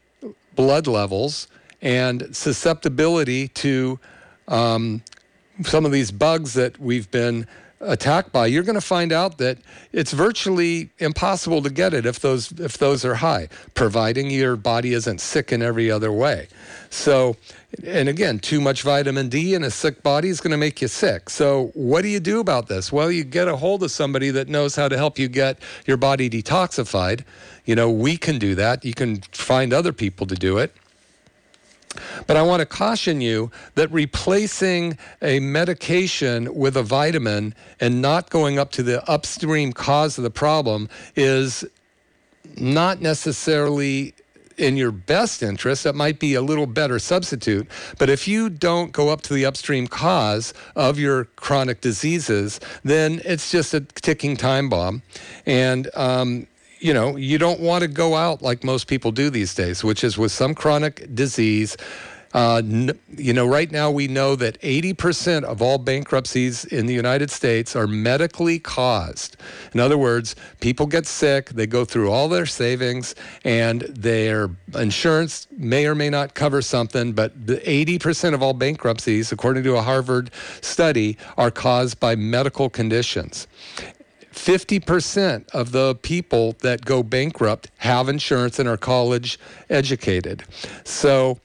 [0.55, 1.49] blood levels
[1.81, 3.99] and susceptibility to
[4.49, 5.03] um,
[5.65, 7.47] some of these bugs that we've been
[7.83, 9.59] attacked by, you're going to find out that
[9.92, 14.92] it's virtually impossible to get it if those if those are high, providing your body
[14.95, 16.49] isn't sick in every other way.
[16.90, 17.37] So,
[17.85, 20.88] and again, too much vitamin D in a sick body is going to make you
[20.88, 21.31] sick.
[21.31, 22.92] So, what do you do about this?
[22.92, 25.97] Well, you get a hold of somebody that knows how to help you get your
[25.97, 27.25] body detoxified.
[27.64, 28.85] You know, we can do that.
[28.85, 30.75] You can find other people to do it.
[32.27, 38.31] But I want to caution you that replacing a medication with a vitamin and not
[38.31, 41.65] going up to the upstream cause of the problem is
[42.57, 44.15] not necessarily
[44.59, 47.67] in your best interest, it might be a little better substitute.
[47.99, 53.21] But if you don't go up to the upstream cause of your chronic diseases, then
[53.25, 55.03] it's just a ticking time bomb.
[55.47, 56.47] And um,
[56.83, 60.03] you know, you don't want to go out like most people do these days, which
[60.03, 61.77] is with some chronic disease.
[62.35, 62.62] Uh,
[63.16, 67.77] you know, right now we know that 80% of all bankruptcies in the United States
[67.77, 69.37] are medically caused.
[69.75, 73.14] In other words, people get sick, they go through all their savings,
[73.45, 79.31] and their insurance may or may not cover something, but the 80% of all bankruptcies,
[79.31, 80.31] according to a Harvard
[80.62, 83.47] study, are caused by medical conditions.
[84.33, 90.45] 50% of the people that go bankrupt have insurance and are college educated.
[90.85, 91.38] So,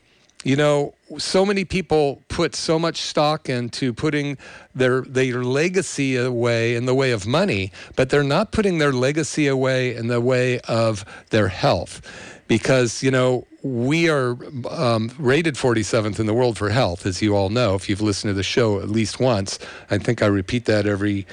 [0.44, 4.38] you know, so many people put so much stock into putting
[4.76, 9.48] their their legacy away in the way of money, but they're not putting their legacy
[9.48, 12.02] away in the way of their health.
[12.48, 14.38] Because, you know, we are
[14.70, 18.30] um, rated 47th in the world for health, as you all know, if you've listened
[18.30, 19.60] to the show at least once.
[19.92, 21.28] I think I repeat that every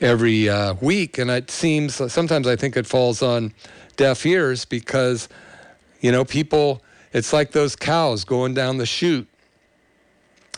[0.00, 3.52] every uh, week, and it seems sometimes I think it falls on
[3.96, 5.28] deaf ears because
[6.00, 6.82] you know people.
[7.12, 9.28] It's like those cows going down the chute.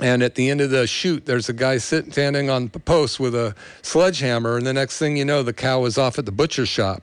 [0.01, 3.21] And at the end of the chute, there's a guy sitting standing on the post
[3.21, 6.33] with a sledgehammer, and the next thing you know, the cow is off at the
[6.33, 7.03] butcher shop.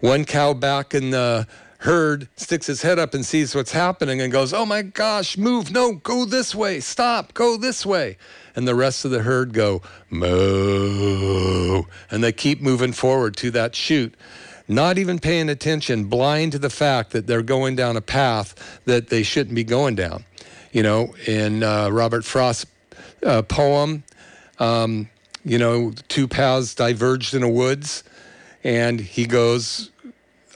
[0.00, 1.46] One cow back in the
[1.78, 5.70] herd sticks his head up and sees what's happening and goes, Oh my gosh, move,
[5.70, 8.16] no, go this way, stop, go this way
[8.56, 13.74] and the rest of the herd go moo, and they keep moving forward to that
[13.74, 14.14] chute
[14.68, 19.08] not even paying attention, blind to the fact that they're going down a path that
[19.08, 20.24] they shouldn't be going down.
[20.72, 22.66] You know, in uh, Robert Frost's
[23.24, 24.04] uh, poem,
[24.58, 25.08] um,
[25.44, 28.02] you know, two paths diverged in a woods,
[28.62, 29.90] and he goes,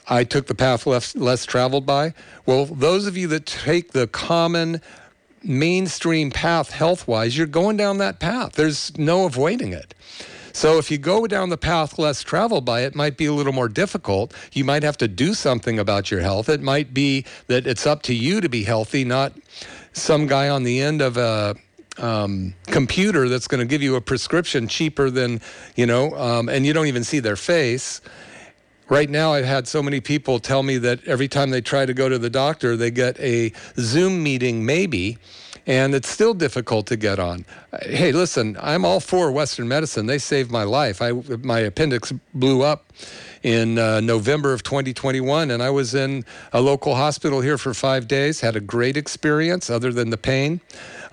[0.07, 2.13] I took the path less, less traveled by.
[2.45, 4.81] Well, those of you that take the common
[5.43, 8.53] mainstream path health wise, you're going down that path.
[8.53, 9.93] There's no avoiding it.
[10.51, 13.53] So if you go down the path less traveled by, it might be a little
[13.53, 14.33] more difficult.
[14.51, 16.49] You might have to do something about your health.
[16.49, 19.33] It might be that it's up to you to be healthy, not
[19.93, 21.55] some guy on the end of a
[21.97, 25.41] um, computer that's going to give you a prescription cheaper than,
[25.75, 28.01] you know, um, and you don't even see their face.
[28.89, 31.93] Right now, I've had so many people tell me that every time they try to
[31.93, 35.19] go to the doctor, they get a Zoom meeting, maybe,
[35.67, 37.45] and it's still difficult to get on.
[37.83, 40.07] Hey, listen, I'm all for Western medicine.
[40.07, 41.03] They saved my life.
[41.03, 42.91] I my appendix blew up
[43.43, 48.07] in uh, November of 2021, and I was in a local hospital here for five
[48.07, 48.41] days.
[48.41, 50.61] Had a great experience, other than the pain.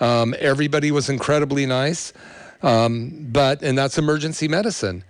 [0.01, 2.15] Um, everybody was incredibly nice,
[2.63, 5.05] um, but and that's emergency medicine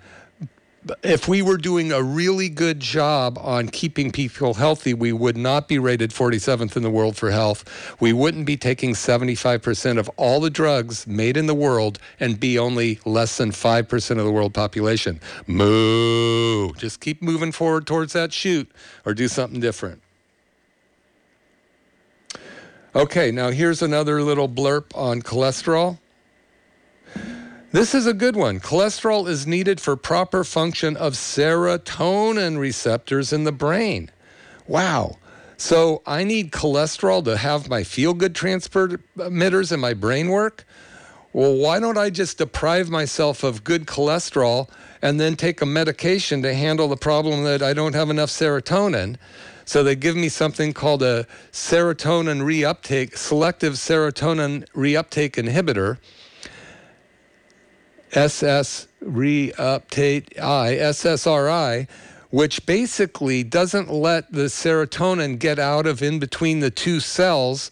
[1.02, 5.68] if we were doing a really good job on keeping people healthy, we would not
[5.68, 7.64] be rated 47th in the world for health.
[8.00, 12.58] We wouldn't be taking 75% of all the drugs made in the world and be
[12.58, 15.20] only less than 5% of the world population.
[15.46, 16.72] Moo.
[16.74, 18.70] Just keep moving forward towards that shoot
[19.04, 20.02] or do something different.
[22.94, 25.98] Okay, now here's another little blurb on cholesterol.
[27.76, 28.58] This is a good one.
[28.58, 34.10] Cholesterol is needed for proper function of serotonin receptors in the brain.
[34.66, 35.18] Wow.
[35.58, 40.64] So I need cholesterol to have my feel good transmitters in my brain work?
[41.34, 44.70] Well, why don't I just deprive myself of good cholesterol
[45.02, 49.18] and then take a medication to handle the problem that I don't have enough serotonin?
[49.66, 55.98] So they give me something called a serotonin reuptake, selective serotonin reuptake inhibitor
[58.12, 61.88] SS reuptake I, SSRI,
[62.30, 67.70] which basically doesn't let the serotonin get out of in between the two cells.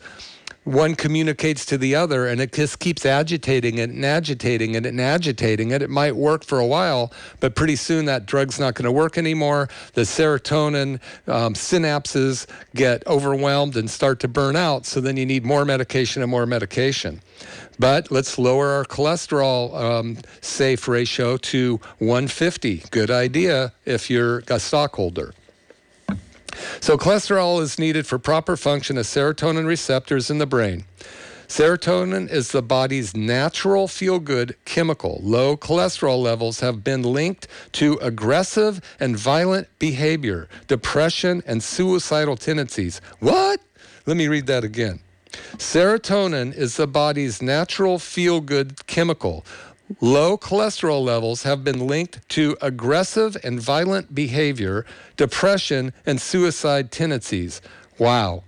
[0.64, 4.98] One communicates to the other, and it just keeps agitating it and agitating it and
[4.98, 5.82] agitating it.
[5.82, 9.18] It might work for a while, but pretty soon that drug's not going to work
[9.18, 9.68] anymore.
[9.92, 14.86] The serotonin um, synapses get overwhelmed and start to burn out.
[14.86, 17.20] So then you need more medication and more medication.
[17.78, 22.84] But let's lower our cholesterol um, safe ratio to 150.
[22.90, 25.34] Good idea if you're a stockholder.
[26.80, 30.84] So, cholesterol is needed for proper function of serotonin receptors in the brain.
[31.48, 35.20] Serotonin is the body's natural feel good chemical.
[35.22, 43.00] Low cholesterol levels have been linked to aggressive and violent behavior, depression, and suicidal tendencies.
[43.20, 43.60] What?
[44.06, 45.00] Let me read that again.
[45.56, 49.44] Serotonin is the body's natural feel good chemical.
[50.00, 57.60] Low cholesterol levels have been linked to aggressive and violent behavior, depression, and suicide tendencies.
[57.98, 58.44] Wow.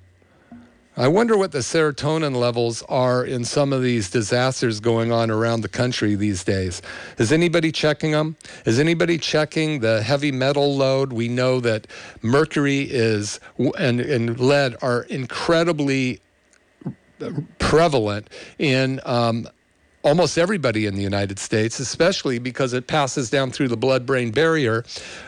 [0.98, 5.60] I wonder what the serotonin levels are in some of these disasters going on around
[5.60, 6.80] the country these days.
[7.18, 8.36] Is anybody checking them?
[8.64, 11.12] Is anybody checking the heavy metal load?
[11.12, 11.86] We know that
[12.22, 13.40] mercury is
[13.78, 16.20] and, and lead are incredibly
[17.58, 19.48] prevalent in um,
[20.06, 24.30] almost everybody in the United States, especially because it passes down through the blood brain
[24.30, 24.84] barrier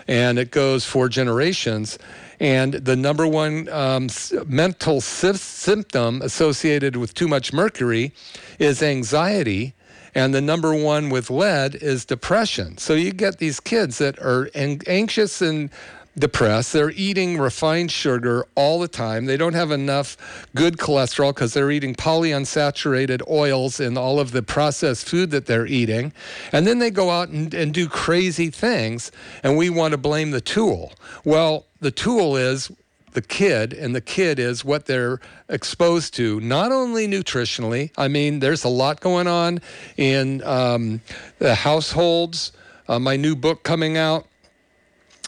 [0.06, 1.98] and it goes for generations.
[2.38, 4.08] And the number one um,
[4.46, 8.12] mental sy- symptom associated with too much mercury
[8.60, 9.74] is anxiety.
[10.14, 12.78] And the number one with lead is depression.
[12.78, 15.70] So you get these kids that are anxious and
[16.18, 16.72] depressed.
[16.72, 19.26] They're eating refined sugar all the time.
[19.26, 20.16] They don't have enough
[20.54, 25.66] good cholesterol because they're eating polyunsaturated oils in all of the processed food that they're
[25.66, 26.12] eating.
[26.52, 29.10] And then they go out and, and do crazy things,
[29.42, 30.92] and we want to blame the tool.
[31.24, 32.70] Well, the tool is
[33.12, 37.90] the kid, and the kid is what they're exposed to, not only nutritionally.
[37.96, 39.60] I mean, there's a lot going on
[39.96, 41.00] in um,
[41.38, 42.52] the households.
[42.86, 44.26] Uh, my new book coming out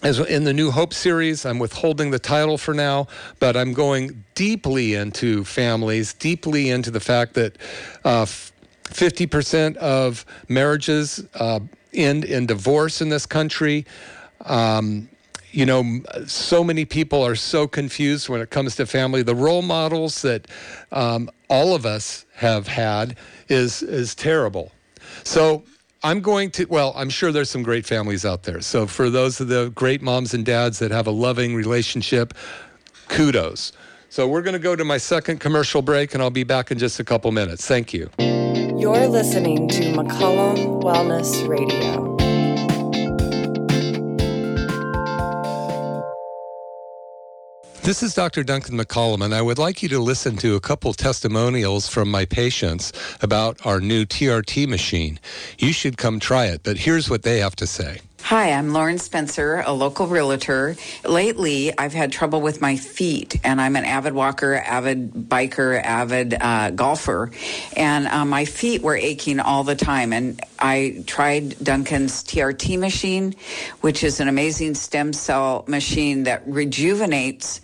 [0.03, 3.07] as in the New Hope series, I'm withholding the title for now,
[3.39, 7.59] but I'm going deeply into families, deeply into the fact that
[8.05, 8.25] uh,
[8.85, 11.61] 50% of marriages uh,
[11.93, 13.85] end in divorce in this country.
[14.47, 15.09] Um,
[15.53, 19.23] you know, so many people are so confused when it comes to family.
[19.23, 20.47] The role models that
[20.93, 23.17] um, all of us have had
[23.49, 24.71] is is terrible.
[25.25, 25.65] So
[26.03, 28.63] I'm going to, well, I'm sure there's some great families out there.
[28.63, 32.33] So for those of the great moms and dads that have a loving relationship,
[33.09, 33.73] kudos.
[34.09, 36.79] So we're going to go to my second commercial break and I'll be back in
[36.79, 37.67] just a couple minutes.
[37.67, 38.11] Thank you.
[38.19, 42.10] You're listening to McCollum Wellness Radio.
[47.91, 48.45] This is Dr.
[48.45, 52.25] Duncan McCollum, and I would like you to listen to a couple testimonials from my
[52.25, 55.19] patients about our new TRT machine.
[55.59, 57.99] You should come try it, but here's what they have to say.
[58.23, 60.77] Hi, I'm Lauren Spencer, a local realtor.
[61.05, 66.37] Lately, I've had trouble with my feet, and I'm an avid walker, avid biker, avid
[66.41, 67.33] uh, golfer,
[67.77, 70.13] and uh, my feet were aching all the time.
[70.13, 73.35] And I tried Duncan's TRT machine,
[73.81, 77.61] which is an amazing stem cell machine that rejuvenates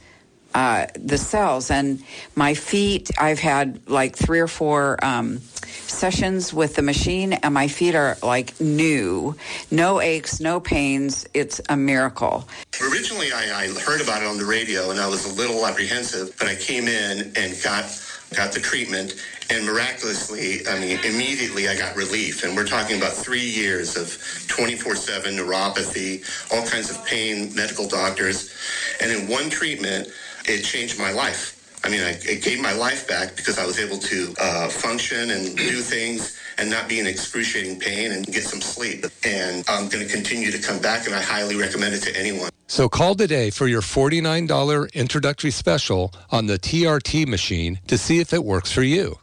[0.57, 1.71] uh, the cells.
[1.71, 2.03] And
[2.35, 7.69] my feet, I've had like three or four um, sessions with the machine, and my
[7.69, 9.37] feet are like new.
[9.71, 11.27] No aches, no pains.
[11.35, 12.49] It's a miracle.
[12.91, 16.35] Originally, I, I heard about it on the radio, and I was a little apprehensive,
[16.39, 17.85] but I came in and got
[18.35, 19.15] got the treatment
[19.51, 22.43] and miraculously, I mean, immediately I got relief.
[22.43, 27.87] And we're talking about three years of 24 7 neuropathy, all kinds of pain, medical
[27.87, 28.53] doctors.
[29.01, 30.09] And in one treatment,
[30.49, 31.53] it changed my life.
[31.85, 35.31] I mean, I, it gave my life back because I was able to uh, function
[35.31, 39.05] and do things and not be in excruciating pain and get some sleep.
[39.25, 42.51] And I'm going to continue to come back, and I highly recommend it to anyone.
[42.67, 48.33] So call today for your $49 introductory special on the TRT machine to see if
[48.33, 49.21] it works for you.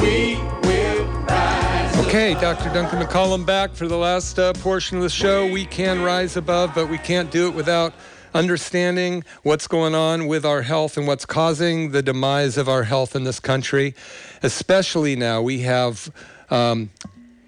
[0.00, 2.74] We will rise Okay, Dr.
[2.74, 5.48] Duncan McCollum back for the last uh, portion of the show.
[5.48, 7.94] We can rise above, but we can't do it without
[8.34, 13.14] understanding what's going on with our health and what's causing the demise of our health
[13.14, 13.94] in this country.
[14.42, 16.10] Especially now, we have
[16.50, 16.90] um,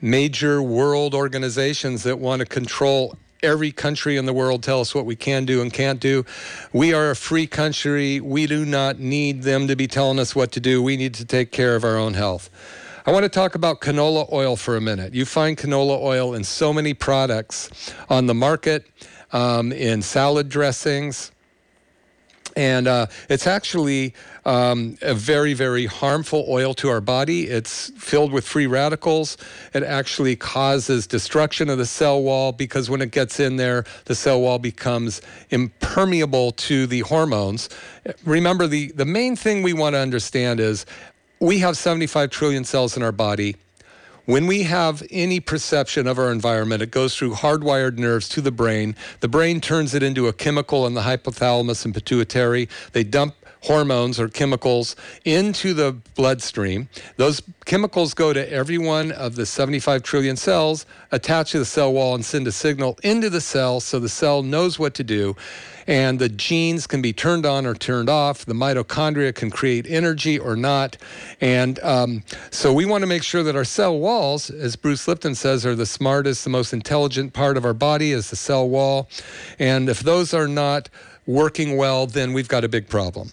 [0.01, 5.07] major world organizations that want to control every country in the world tell us what
[5.07, 6.25] we can do and can't do.
[6.73, 8.21] We are a free country.
[8.21, 10.83] We do not need them to be telling us what to do.
[10.83, 12.51] We need to take care of our own health.
[13.07, 15.15] I want to talk about canola oil for a minute.
[15.15, 18.85] You find canola oil in so many products on the market,
[19.33, 21.33] um, in salad dressings.
[22.59, 27.47] And uh, it's actually um, a very, very harmful oil to our body.
[27.47, 29.37] It's filled with free radicals.
[29.75, 34.17] It actually causes destruction of the cell wall because when it gets in there, the
[34.17, 37.69] cell wall becomes impermeable to the hormones.
[38.25, 40.85] Remember, the, the main thing we want to understand is
[41.39, 43.55] we have 75 trillion cells in our body.
[44.29, 48.51] When we have any perception of our environment, it goes through hardwired nerves to the
[48.51, 48.95] brain.
[49.21, 52.69] The brain turns it into a chemical in the hypothalamus and pituitary.
[52.93, 56.91] They dump hormones or chemicals into the bloodstream.
[57.17, 61.95] Those chemicals go to every one of the 75 trillion cells, attach to the cell
[61.95, 65.37] wall, and send a signal into the cell so the cell knows what to do.
[65.89, 68.45] And the genes can be turned on or turned off.
[68.45, 70.99] The mitochondria can create energy or not.
[71.41, 75.35] And um, so we want to make sure that our cell walls, as Bruce Lipton
[75.35, 79.09] says, are the smartest, the most intelligent part of our body is the cell wall.
[79.59, 80.91] And if those are not
[81.27, 83.33] working well, then we've got a big problem.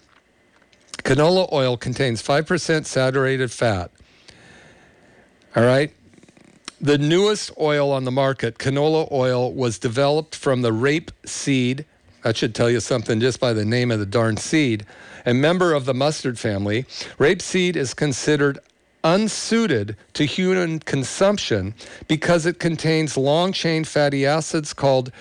[1.04, 3.90] Canola oil contains 5% saturated fat.
[5.54, 5.92] All right.
[6.80, 11.84] The newest oil on the market, canola oil, was developed from the rape seed.
[12.26, 14.84] That should tell you something just by the name of the darn seed.
[15.24, 16.82] A member of the mustard family,
[17.18, 18.58] rapeseed is considered
[19.04, 21.72] unsuited to human consumption
[22.08, 25.12] because it contains long chain fatty acids called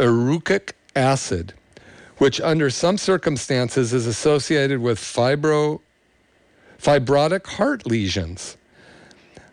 [0.00, 1.54] erucic acid
[2.18, 5.80] which under some circumstances is associated with fibro,
[6.82, 8.56] fibrotic heart lesions.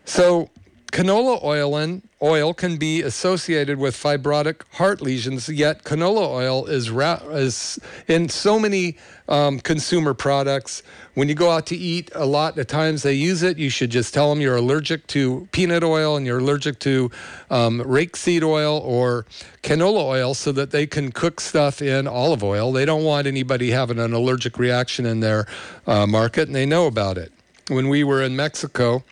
[0.06, 0.50] So,
[0.92, 6.91] canola oil, in, oil can be associated with fibrotic heart lesions, yet canola oil is,
[6.91, 8.97] ra- is in so many
[9.28, 10.84] um, consumer products.
[11.15, 13.57] When you go out to eat, a lot of times they use it.
[13.57, 17.09] You should just tell them you're allergic to peanut oil and you're allergic to
[17.49, 19.26] um, rapeseed oil or
[19.63, 22.72] canola oil so that they can cook stuff in olive oil.
[22.72, 25.47] They don't want anybody having an allergic reaction in their
[25.88, 27.32] uh, market, and they know about it.
[27.67, 29.03] When we were in Mexico,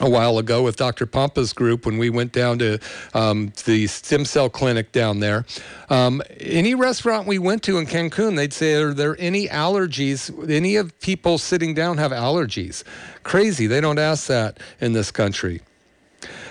[0.00, 1.06] a while ago with Dr.
[1.06, 2.78] Pompa's group when we went down to
[3.14, 5.44] um, the stem cell clinic down there.
[5.90, 10.50] Um, any restaurant we went to in Cancun, they'd say, Are there any allergies?
[10.50, 12.84] Any of people sitting down have allergies?
[13.22, 13.66] Crazy.
[13.66, 15.60] They don't ask that in this country.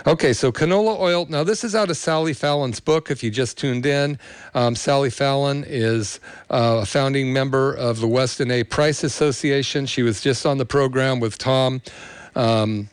[0.05, 1.25] Okay, so canola oil.
[1.25, 3.11] Now, this is out of Sally Fallon's book.
[3.11, 4.17] If you just tuned in,
[4.53, 8.63] um, Sally Fallon is uh, a founding member of the Weston A.
[8.63, 9.85] Price Association.
[9.85, 11.81] She was just on the program with Tom.
[12.35, 12.89] Um,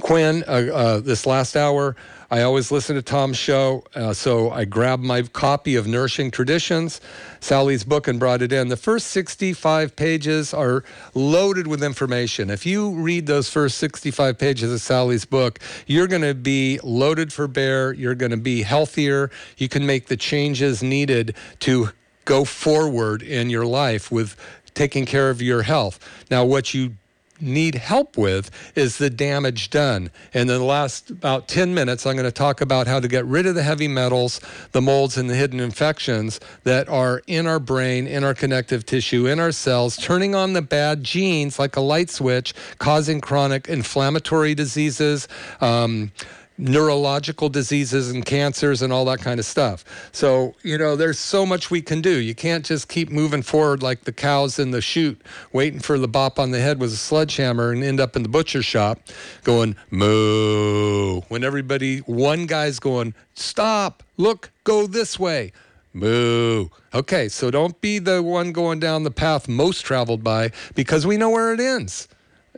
[0.00, 1.96] Quinn, uh, uh, this last hour,
[2.30, 7.00] I always listen to Tom's show, uh, so I grabbed my copy of Nourishing Traditions,
[7.40, 8.68] Sally's book, and brought it in.
[8.68, 10.82] The first 65 pages are
[11.14, 12.50] loaded with information.
[12.50, 17.32] If you read those first 65 pages of Sally's book, you're going to be loaded
[17.32, 17.92] for bear.
[17.92, 19.30] You're going to be healthier.
[19.56, 21.90] You can make the changes needed to
[22.24, 24.36] go forward in your life with
[24.74, 25.98] taking care of your health.
[26.30, 26.94] Now, what you
[27.40, 30.10] need help with is the damage done.
[30.34, 33.24] And in the last about 10 minutes, I'm going to talk about how to get
[33.26, 34.40] rid of the heavy metals,
[34.72, 39.26] the molds, and the hidden infections that are in our brain, in our connective tissue,
[39.26, 44.54] in our cells, turning on the bad genes like a light switch, causing chronic inflammatory
[44.54, 45.28] diseases.
[45.60, 46.12] Um,
[46.58, 49.84] neurological diseases and cancers and all that kind of stuff.
[50.12, 52.18] So, you know, there's so much we can do.
[52.18, 55.20] You can't just keep moving forward like the cows in the chute,
[55.52, 58.28] waiting for the bop on the head with a sledgehammer and end up in the
[58.28, 59.00] butcher shop
[59.44, 61.20] going, moo.
[61.28, 65.52] When everybody, one guy's going, stop, look, go this way.
[65.92, 66.68] Moo.
[66.94, 71.16] Okay, so don't be the one going down the path most traveled by because we
[71.16, 72.08] know where it ends.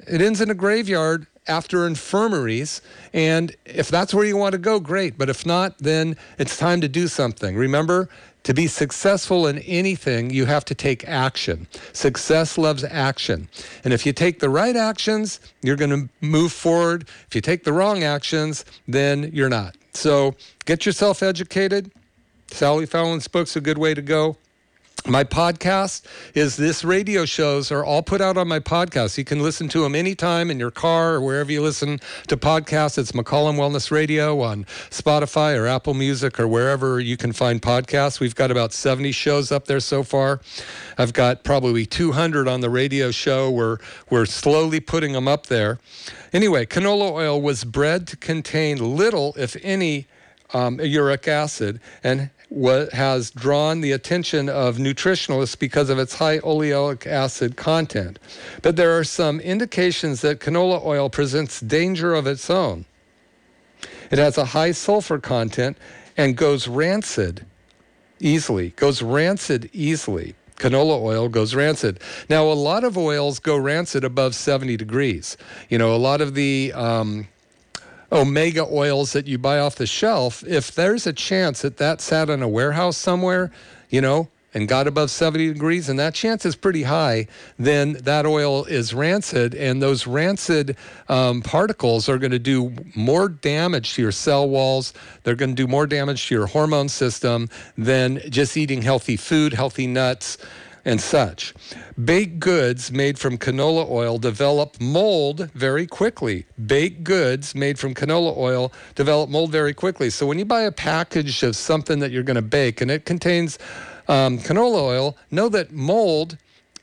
[0.07, 2.81] It ends in a graveyard after infirmaries.
[3.13, 5.17] And if that's where you want to go, great.
[5.19, 7.57] But if not, then it's time to do something.
[7.57, 8.09] Remember,
[8.45, 11.67] to be successful in anything, you have to take action.
[11.93, 13.49] Success loves action.
[13.85, 17.09] And if you take the right actions, you're going to move forward.
[17.27, 19.77] If you take the wrong actions, then you're not.
[19.93, 20.35] So
[20.65, 21.91] get yourself educated.
[22.51, 24.37] Sally Fallon's book's a good way to go
[25.07, 26.03] my podcast
[26.35, 29.17] is this radio shows are all put out on my podcast.
[29.17, 32.99] You can listen to them anytime in your car or wherever you listen to podcasts.
[32.99, 38.21] It's McCollum Wellness Radio on Spotify or Apple Music or wherever you can find podcasts.
[38.21, 40.41] We've got about 70 shows up there so far.
[40.97, 43.51] I've got probably 200 on the radio show.
[43.51, 43.79] We're,
[44.11, 45.79] we're slowly putting them up there.
[46.33, 50.07] Anyway, canola oil was bred to contain little, if any,
[50.55, 56.39] um, uric acid and what has drawn the attention of nutritionalists because of its high
[56.39, 58.19] oleic acid content.
[58.63, 62.87] But there are some indications that canola oil presents danger of its own.
[64.11, 65.77] It has a high sulfur content
[66.17, 67.45] and goes rancid
[68.19, 70.35] easily, goes rancid easily.
[70.57, 72.01] Canola oil goes rancid.
[72.29, 75.37] Now, a lot of oils go rancid above 70 degrees.
[75.69, 77.29] You know, a lot of the um,
[78.11, 82.31] omega oils that you buy off the shelf, if there's a chance that that sat
[82.31, 83.51] in a warehouse somewhere,
[83.91, 87.27] you know, and got above 70 degrees, and that chance is pretty high,
[87.59, 90.77] then that oil is rancid, and those rancid
[91.09, 94.95] um, particles are going to do more damage to your cell walls.
[95.23, 99.53] They're going to do more damage to your hormone system than just eating healthy food,
[99.53, 100.39] healthy nuts
[100.85, 101.55] and such.
[102.03, 106.47] Baked goods made from canola oil develop mold very quickly.
[106.67, 110.11] Baked goods made from canola oil develop mold very quickly.
[110.11, 113.05] So when you buy a package of something that you're going to bake and it
[113.05, 113.59] contains
[114.09, 116.39] um, canola oil, know that mold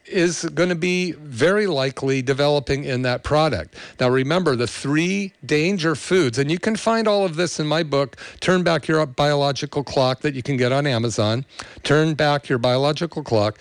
[0.08, 3.76] is going to be very likely developing in that product.
[4.00, 7.84] Now, remember the three danger foods, and you can find all of this in my
[7.84, 11.46] book, Turn Back Your Biological Clock, that you can get on Amazon.
[11.84, 13.58] Turn Back Your Biological Clock.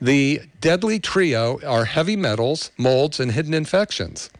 [0.00, 4.30] The deadly trio are heavy metals, molds, and hidden infections.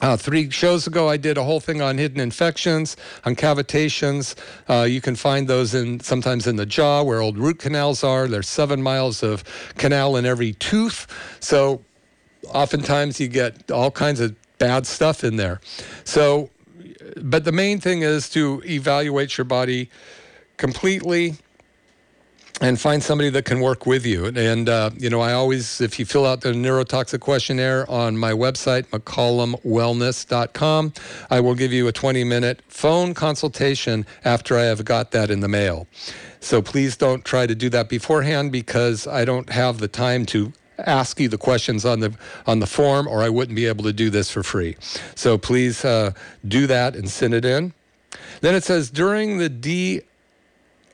[0.00, 4.34] Uh, three shows ago, I did a whole thing on hidden infections, on cavitations.
[4.68, 8.28] Uh, you can find those in sometimes in the jaw where old root canals are.
[8.28, 9.44] There's seven miles of
[9.76, 11.06] canal in every tooth.
[11.40, 11.82] So
[12.48, 15.60] oftentimes you get all kinds of bad stuff in there.
[16.04, 16.50] So,
[17.22, 19.90] but the main thing is to evaluate your body
[20.56, 21.36] completely
[22.60, 24.26] and find somebody that can work with you.
[24.26, 28.30] And, uh, you know, I always, if you fill out the neurotoxic questionnaire on my
[28.30, 30.92] website, mccollumwellness.com,
[31.30, 35.40] I will give you a 20 minute phone consultation after I have got that in
[35.40, 35.88] the mail.
[36.40, 40.52] So please don't try to do that beforehand because I don't have the time to
[40.78, 42.12] ask you the questions on the
[42.46, 44.76] on the form or I wouldn't be able to do this for free.
[45.14, 46.12] So please uh,
[46.46, 47.72] do that and send it in.
[48.40, 50.02] Then it says during the D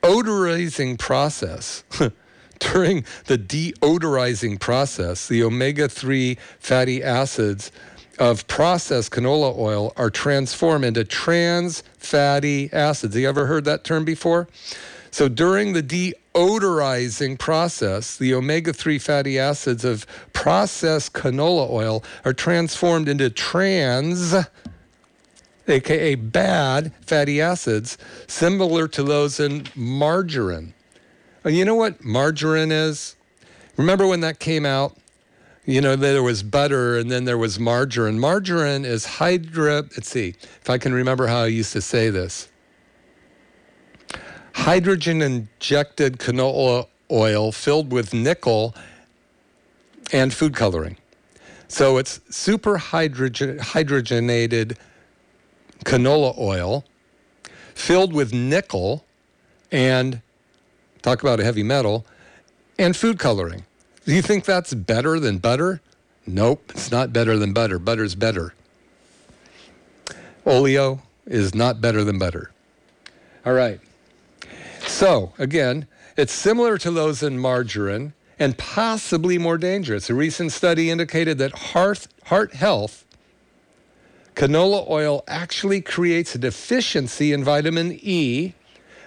[0.01, 1.83] odorizing process,
[2.59, 7.71] during the deodorizing process, the omega 3 fatty acids
[8.19, 13.15] of processed canola oil are transformed into trans fatty acids.
[13.15, 14.47] Have you ever heard that term before?
[15.09, 22.33] So during the deodorizing process, the omega 3 fatty acids of processed canola oil are
[22.33, 24.35] transformed into trans
[25.67, 27.97] aka bad fatty acids,
[28.27, 30.73] similar to those in margarine.
[31.43, 33.15] And you know what margarine is?
[33.77, 34.95] Remember when that came out?
[35.65, 38.19] You know, there was butter and then there was margarine.
[38.19, 42.49] Margarine is hydra, let's see if I can remember how I used to say this.
[44.53, 48.75] Hydrogen injected canola oil filled with nickel
[50.11, 50.97] and food coloring.
[51.67, 54.77] So it's super hydrogen, hydrogenated
[55.85, 56.85] canola oil
[57.73, 59.05] filled with nickel
[59.71, 60.21] and
[61.01, 62.05] talk about a heavy metal
[62.77, 63.65] and food coloring.
[64.05, 65.81] Do you think that's better than butter?
[66.25, 67.79] Nope, it's not better than butter.
[67.79, 68.53] Butter's better.
[70.45, 72.51] Oleo is not better than butter.
[73.45, 73.79] All right.
[74.87, 80.09] So, again, it's similar to those in margarine and possibly more dangerous.
[80.09, 83.00] A recent study indicated that heart, heart health,
[84.41, 88.53] canola oil actually creates a deficiency in vitamin E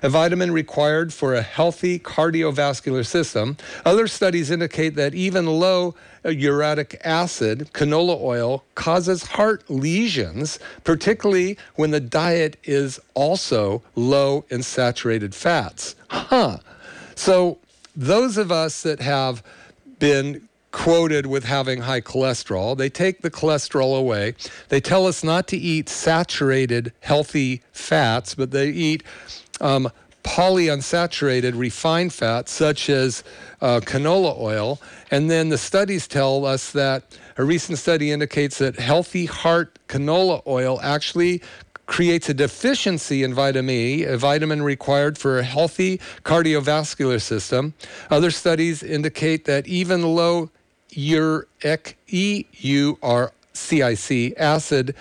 [0.01, 3.57] a vitamin required for a healthy cardiovascular system.
[3.87, 11.91] Other studies indicate that even low uric acid, canola oil, causes heart lesions, particularly when
[11.91, 15.97] the diet is also low in saturated fats.
[16.11, 16.59] Huh.
[17.14, 17.59] So,
[17.97, 19.43] those of us that have
[19.99, 22.77] been quoted with having high cholesterol.
[22.77, 24.35] They take the cholesterol away.
[24.70, 29.05] They tell us not to eat saturated, healthy fats, but they eat
[29.61, 29.89] um,
[30.25, 33.22] polyunsaturated refined fats such as
[33.61, 34.81] uh, canola oil.
[35.12, 40.43] And then the studies tell us that a recent study indicates that healthy heart canola
[40.45, 41.41] oil actually
[41.87, 47.75] creates a deficiency in vitamin E, a vitamin required for a healthy cardiovascular system.
[48.11, 50.51] Other studies indicate that even low
[50.95, 52.55] uric, E-U-R-C-I-C,
[54.36, 54.95] acid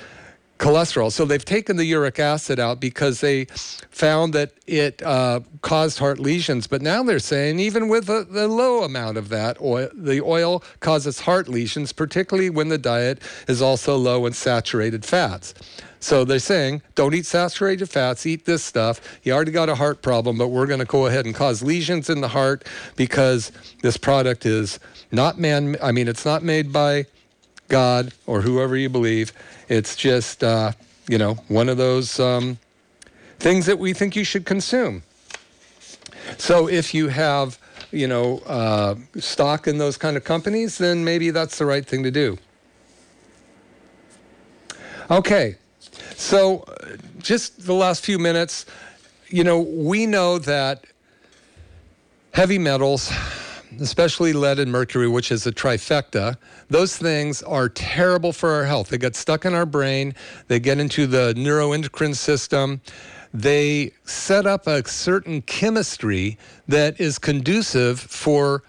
[0.59, 1.11] cholesterol.
[1.11, 6.19] So they've taken the uric acid out because they found that it uh, caused heart
[6.19, 6.67] lesions.
[6.67, 10.63] But now they're saying even with the, the low amount of that oil, the oil
[10.79, 15.53] causes heart lesions, particularly when the diet is also low in saturated fats.
[15.99, 19.19] So they're saying, don't eat saturated fats, eat this stuff.
[19.23, 22.09] You already got a heart problem, but we're going to go ahead and cause lesions
[22.09, 24.79] in the heart because this product is
[25.13, 27.05] not man, I mean, it's not made by
[27.69, 29.31] God or whoever you believe.
[29.73, 30.73] It's just, uh,
[31.09, 32.59] you know, one of those um,
[33.39, 35.01] things that we think you should consume.
[36.37, 37.57] So if you have,
[37.89, 42.03] you know, uh, stock in those kind of companies, then maybe that's the right thing
[42.03, 42.37] to do.
[45.09, 45.55] Okay,
[46.15, 48.67] so uh, just the last few minutes,
[49.27, 50.85] you know, we know that
[52.35, 53.11] heavy metals
[53.79, 56.37] especially lead and mercury, which is a trifecta,
[56.69, 58.89] those things are terrible for our health.
[58.89, 60.15] They get stuck in our brain,
[60.47, 62.81] they get into the neuroendocrine system.
[63.33, 68.63] They set up a certain chemistry that is conducive for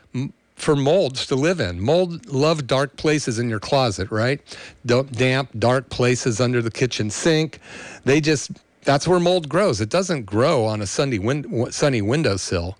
[0.54, 1.80] for molds to live in.
[1.80, 4.40] Mold love dark places in your closet, right?
[4.86, 7.58] Damp, dark places under the kitchen sink.
[8.04, 8.52] They just
[8.84, 9.80] that's where mold grows.
[9.80, 12.76] It doesn't grow on a sunny, win- sunny windowsill.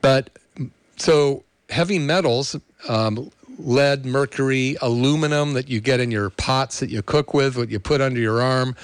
[0.00, 0.30] But
[1.00, 2.56] so heavy metals,
[2.88, 7.70] um, lead, mercury, aluminum that you get in your pots that you cook with, what
[7.70, 8.74] you put under your arm,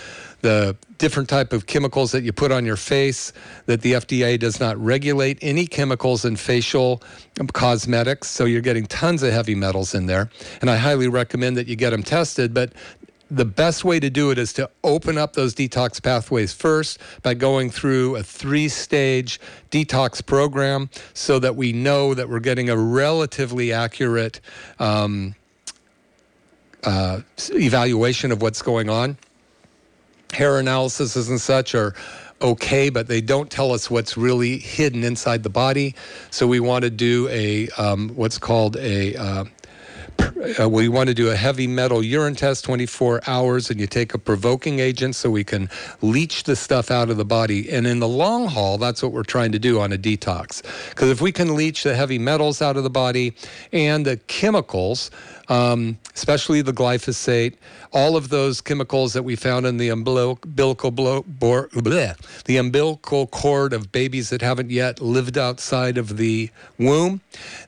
[0.43, 3.33] the different type of chemicals that you put on your face
[3.67, 5.39] that the FDA does not regulate.
[5.43, 7.03] Any chemicals in facial
[7.53, 8.31] cosmetics.
[8.31, 10.31] So you're getting tons of heavy metals in there.
[10.61, 12.73] And I highly recommend that you get them tested but
[13.31, 17.35] the best way to do it is to open up those detox pathways first by
[17.35, 22.77] going through a three stage detox program so that we know that we're getting a
[22.77, 24.41] relatively accurate
[24.79, 25.35] um,
[26.85, 27.21] uh,
[27.51, 29.17] evaluation of what's going on.
[30.33, 31.95] Hair analyses and such are
[32.43, 35.95] okay, but they don't tell us what's really hidden inside the body.
[36.31, 39.45] So we want to do a um, what's called a uh,
[40.61, 44.15] uh, we want to do a heavy metal urine test 24 hours and you take
[44.15, 45.69] a provoking agent so we can
[46.03, 47.71] leach the stuff out of the body.
[47.71, 50.63] And in the long haul that's what we're trying to do on a detox.
[50.91, 53.35] Because if we can leach the heavy metals out of the body
[53.73, 55.11] and the chemicals
[55.49, 57.55] um, especially the glyphosate,
[57.93, 63.73] all of those chemicals that we found in the umbilical, blow, bleh, the umbilical cord
[63.73, 67.21] of babies that haven't yet lived outside of the womb,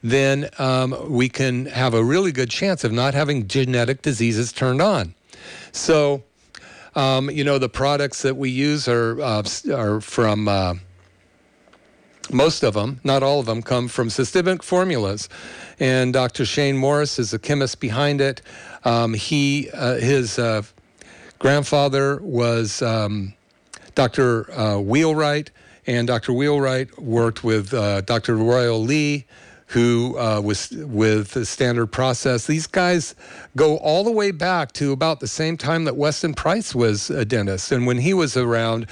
[0.02, 4.82] then um, we can have a really good chance of not having genetic diseases turned
[4.82, 5.14] on.
[5.72, 6.24] So,
[6.94, 10.48] um, you know, the products that we use are uh, are from.
[10.48, 10.74] Uh,
[12.32, 15.28] most of them, not all of them, come from systemic formulas.
[15.80, 16.44] And Dr.
[16.44, 18.42] Shane Morris is the chemist behind it.
[18.84, 20.62] Um, he, uh, his uh,
[21.38, 23.34] grandfather was um,
[23.94, 24.50] Dr.
[24.52, 25.50] Uh, Wheelwright,
[25.86, 26.32] and Dr.
[26.32, 28.36] Wheelwright worked with uh, Dr.
[28.36, 29.24] Royal Lee
[29.68, 32.46] who uh, was with the standard process.
[32.46, 33.14] These guys
[33.54, 37.24] go all the way back to about the same time that Weston Price was a
[37.24, 37.70] dentist.
[37.70, 38.86] And when he was around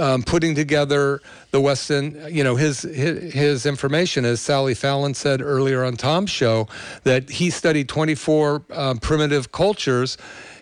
[0.00, 1.20] um, putting together
[1.50, 6.30] the Weston, you know, his, his, his information, as Sally Fallon said earlier on Tom's
[6.30, 6.68] show,
[7.02, 10.16] that he studied 24 um, primitive cultures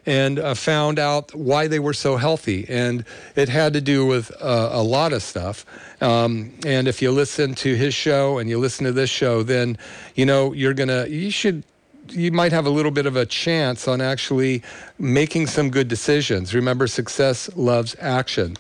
[0.07, 2.67] and uh, found out why they were so healthy.
[2.69, 3.05] And
[3.37, 5.65] it had to do with uh, a lot of stuff.
[6.01, 9.79] Um, and if you listen to his show and you listen to this show, then,
[10.15, 11.63] you know, you're to, you should
[12.09, 14.63] you might have a little bit of a chance on actually
[14.99, 16.55] making some good decisions.
[16.55, 18.57] Remember, success loves action.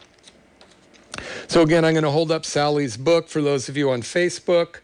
[1.48, 4.76] So, again, I'm going to hold up Sally's book for those of you on Facebook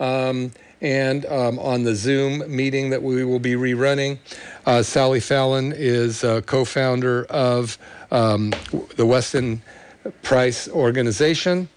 [0.00, 4.18] um, and um, on the Zoom meeting that we will be rerunning.
[4.66, 7.78] Uh, Sally Fallon is co founder of
[8.10, 8.52] um,
[8.96, 9.62] the Weston
[10.22, 11.68] Price organization.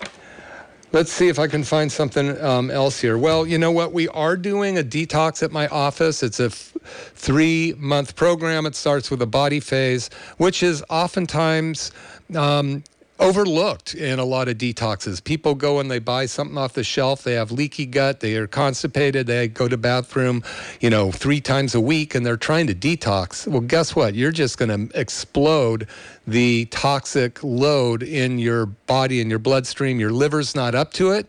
[0.93, 3.17] Let's see if I can find something um, else here.
[3.17, 3.93] Well, you know what?
[3.93, 6.21] We are doing a detox at my office.
[6.21, 6.73] It's a f-
[7.15, 8.65] three month program.
[8.65, 11.91] It starts with a body phase, which is oftentimes
[12.35, 12.83] um,
[13.21, 15.23] overlooked in a lot of detoxes.
[15.23, 17.23] People go and they buy something off the shelf.
[17.23, 18.19] They have leaky gut.
[18.19, 19.27] They are constipated.
[19.27, 20.43] They go to bathroom,
[20.81, 23.47] you know, three times a week, and they're trying to detox.
[23.47, 24.15] Well, guess what?
[24.15, 25.87] You're just going to explode
[26.25, 29.99] the toxic load in your body and your bloodstream.
[29.99, 31.27] Your liver's not up to it.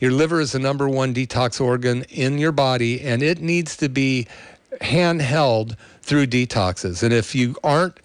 [0.00, 3.88] Your liver is the number one detox organ in your body, and it needs to
[3.88, 4.26] be
[4.82, 7.02] handheld through detoxes.
[7.02, 7.98] And if you aren't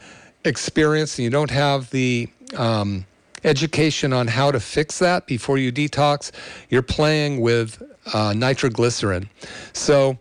[0.46, 3.06] experienced and you don't have the um,
[3.44, 6.32] education on how to fix that before you detox,
[6.70, 7.82] you're playing with
[8.14, 9.30] uh, nitroglycerin.
[9.74, 10.18] So,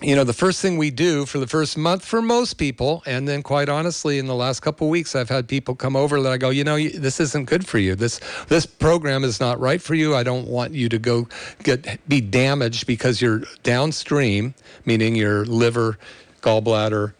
[0.00, 3.26] you know, the first thing we do for the first month for most people, and
[3.26, 6.36] then quite honestly, in the last couple weeks, I've had people come over that I
[6.36, 7.96] go, you know, this isn't good for you.
[7.96, 10.14] This this program is not right for you.
[10.14, 11.26] I don't want you to go
[11.64, 15.98] get be damaged because you're downstream, meaning your liver,
[16.42, 17.14] gallbladder,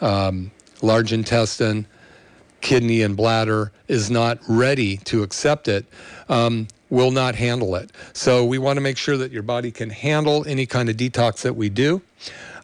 [0.00, 0.50] um,
[0.80, 1.86] large intestine,
[2.60, 5.86] kidney and bladder is not ready to accept it,
[6.28, 7.90] um, will not handle it.
[8.12, 11.42] So we want to make sure that your body can handle any kind of detox
[11.42, 12.02] that we do.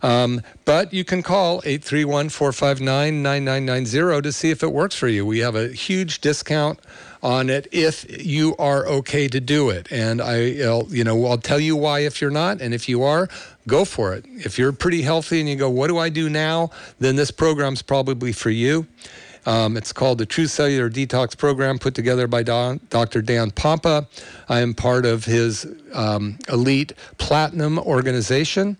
[0.02, 5.24] Um, but you can call 831 459 9990 to see if it works for you.
[5.24, 6.78] We have a huge discount
[7.22, 9.90] on it if you are okay to do it.
[9.90, 13.28] And I, you know, I'll tell you why if you're not, and if you are,
[13.66, 14.26] go for it.
[14.28, 16.70] If you're pretty healthy and you go, what do I do now?
[16.98, 18.86] Then this program's probably for you.
[19.46, 23.22] Um, it's called the True Cellular Detox Program, put together by Don, Dr.
[23.22, 24.06] Dan Pompa.
[24.48, 28.78] I am part of his um, elite platinum organization.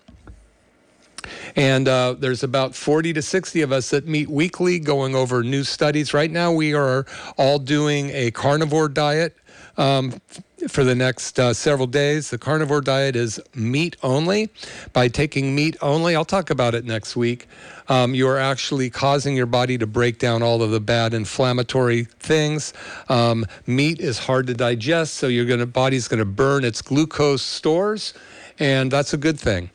[1.56, 5.64] And uh, there's about 40 to 60 of us that meet weekly going over new
[5.64, 6.12] studies.
[6.12, 7.06] Right now, we are
[7.38, 9.36] all doing a carnivore diet
[9.76, 10.20] um,
[10.68, 12.30] for the next uh, several days.
[12.30, 14.50] The carnivore diet is meat only.
[14.92, 17.46] By taking meat only, I'll talk about it next week.
[17.88, 22.04] Um, you are actually causing your body to break down all of the bad inflammatory
[22.18, 22.72] things.
[23.08, 27.42] Um, meat is hard to digest, so your gonna body's going to burn its glucose
[27.42, 28.14] stores,
[28.58, 29.70] and that's a good thing.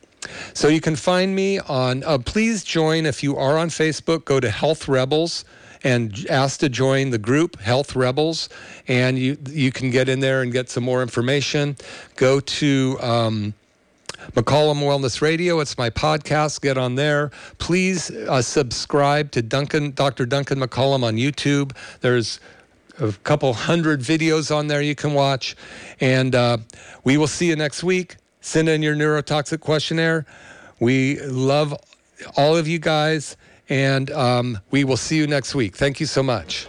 [0.54, 2.04] So you can find me on.
[2.04, 4.26] Uh, please join if you are on Facebook.
[4.26, 5.46] Go to Health Rebels
[5.84, 8.50] and ask to join the group Health Rebels,
[8.88, 11.78] and you you can get in there and get some more information.
[12.16, 13.54] Go to um,
[14.34, 15.60] McCollum Wellness Radio.
[15.60, 16.62] It's my podcast.
[16.62, 17.32] Get on there.
[17.58, 20.26] Please uh, subscribe to Duncan, Dr.
[20.26, 21.76] Duncan McCollum on YouTube.
[22.02, 22.40] There's
[23.00, 25.56] a couple hundred videos on there you can watch,
[26.02, 26.58] and uh,
[27.04, 28.18] we will see you next week.
[28.42, 30.26] Send in your neurotoxic questionnaire.
[30.80, 31.76] We love
[32.36, 33.38] all of you guys.
[33.70, 35.78] And um, we will see you next week.
[35.78, 36.68] Thank you so much.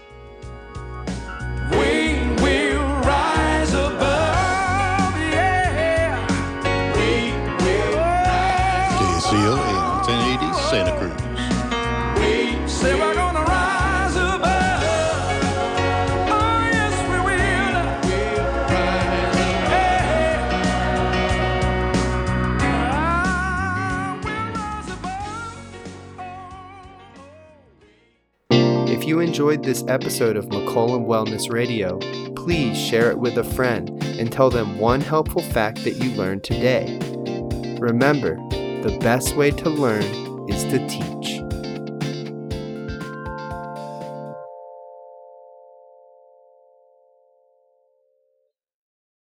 [29.10, 31.98] You enjoyed this episode of McCollum Wellness Radio,
[32.36, 36.44] please share it with a friend and tell them one helpful fact that you learned
[36.44, 36.96] today.
[37.80, 38.36] Remember,
[38.84, 40.04] the best way to learn
[40.48, 41.49] is to teach.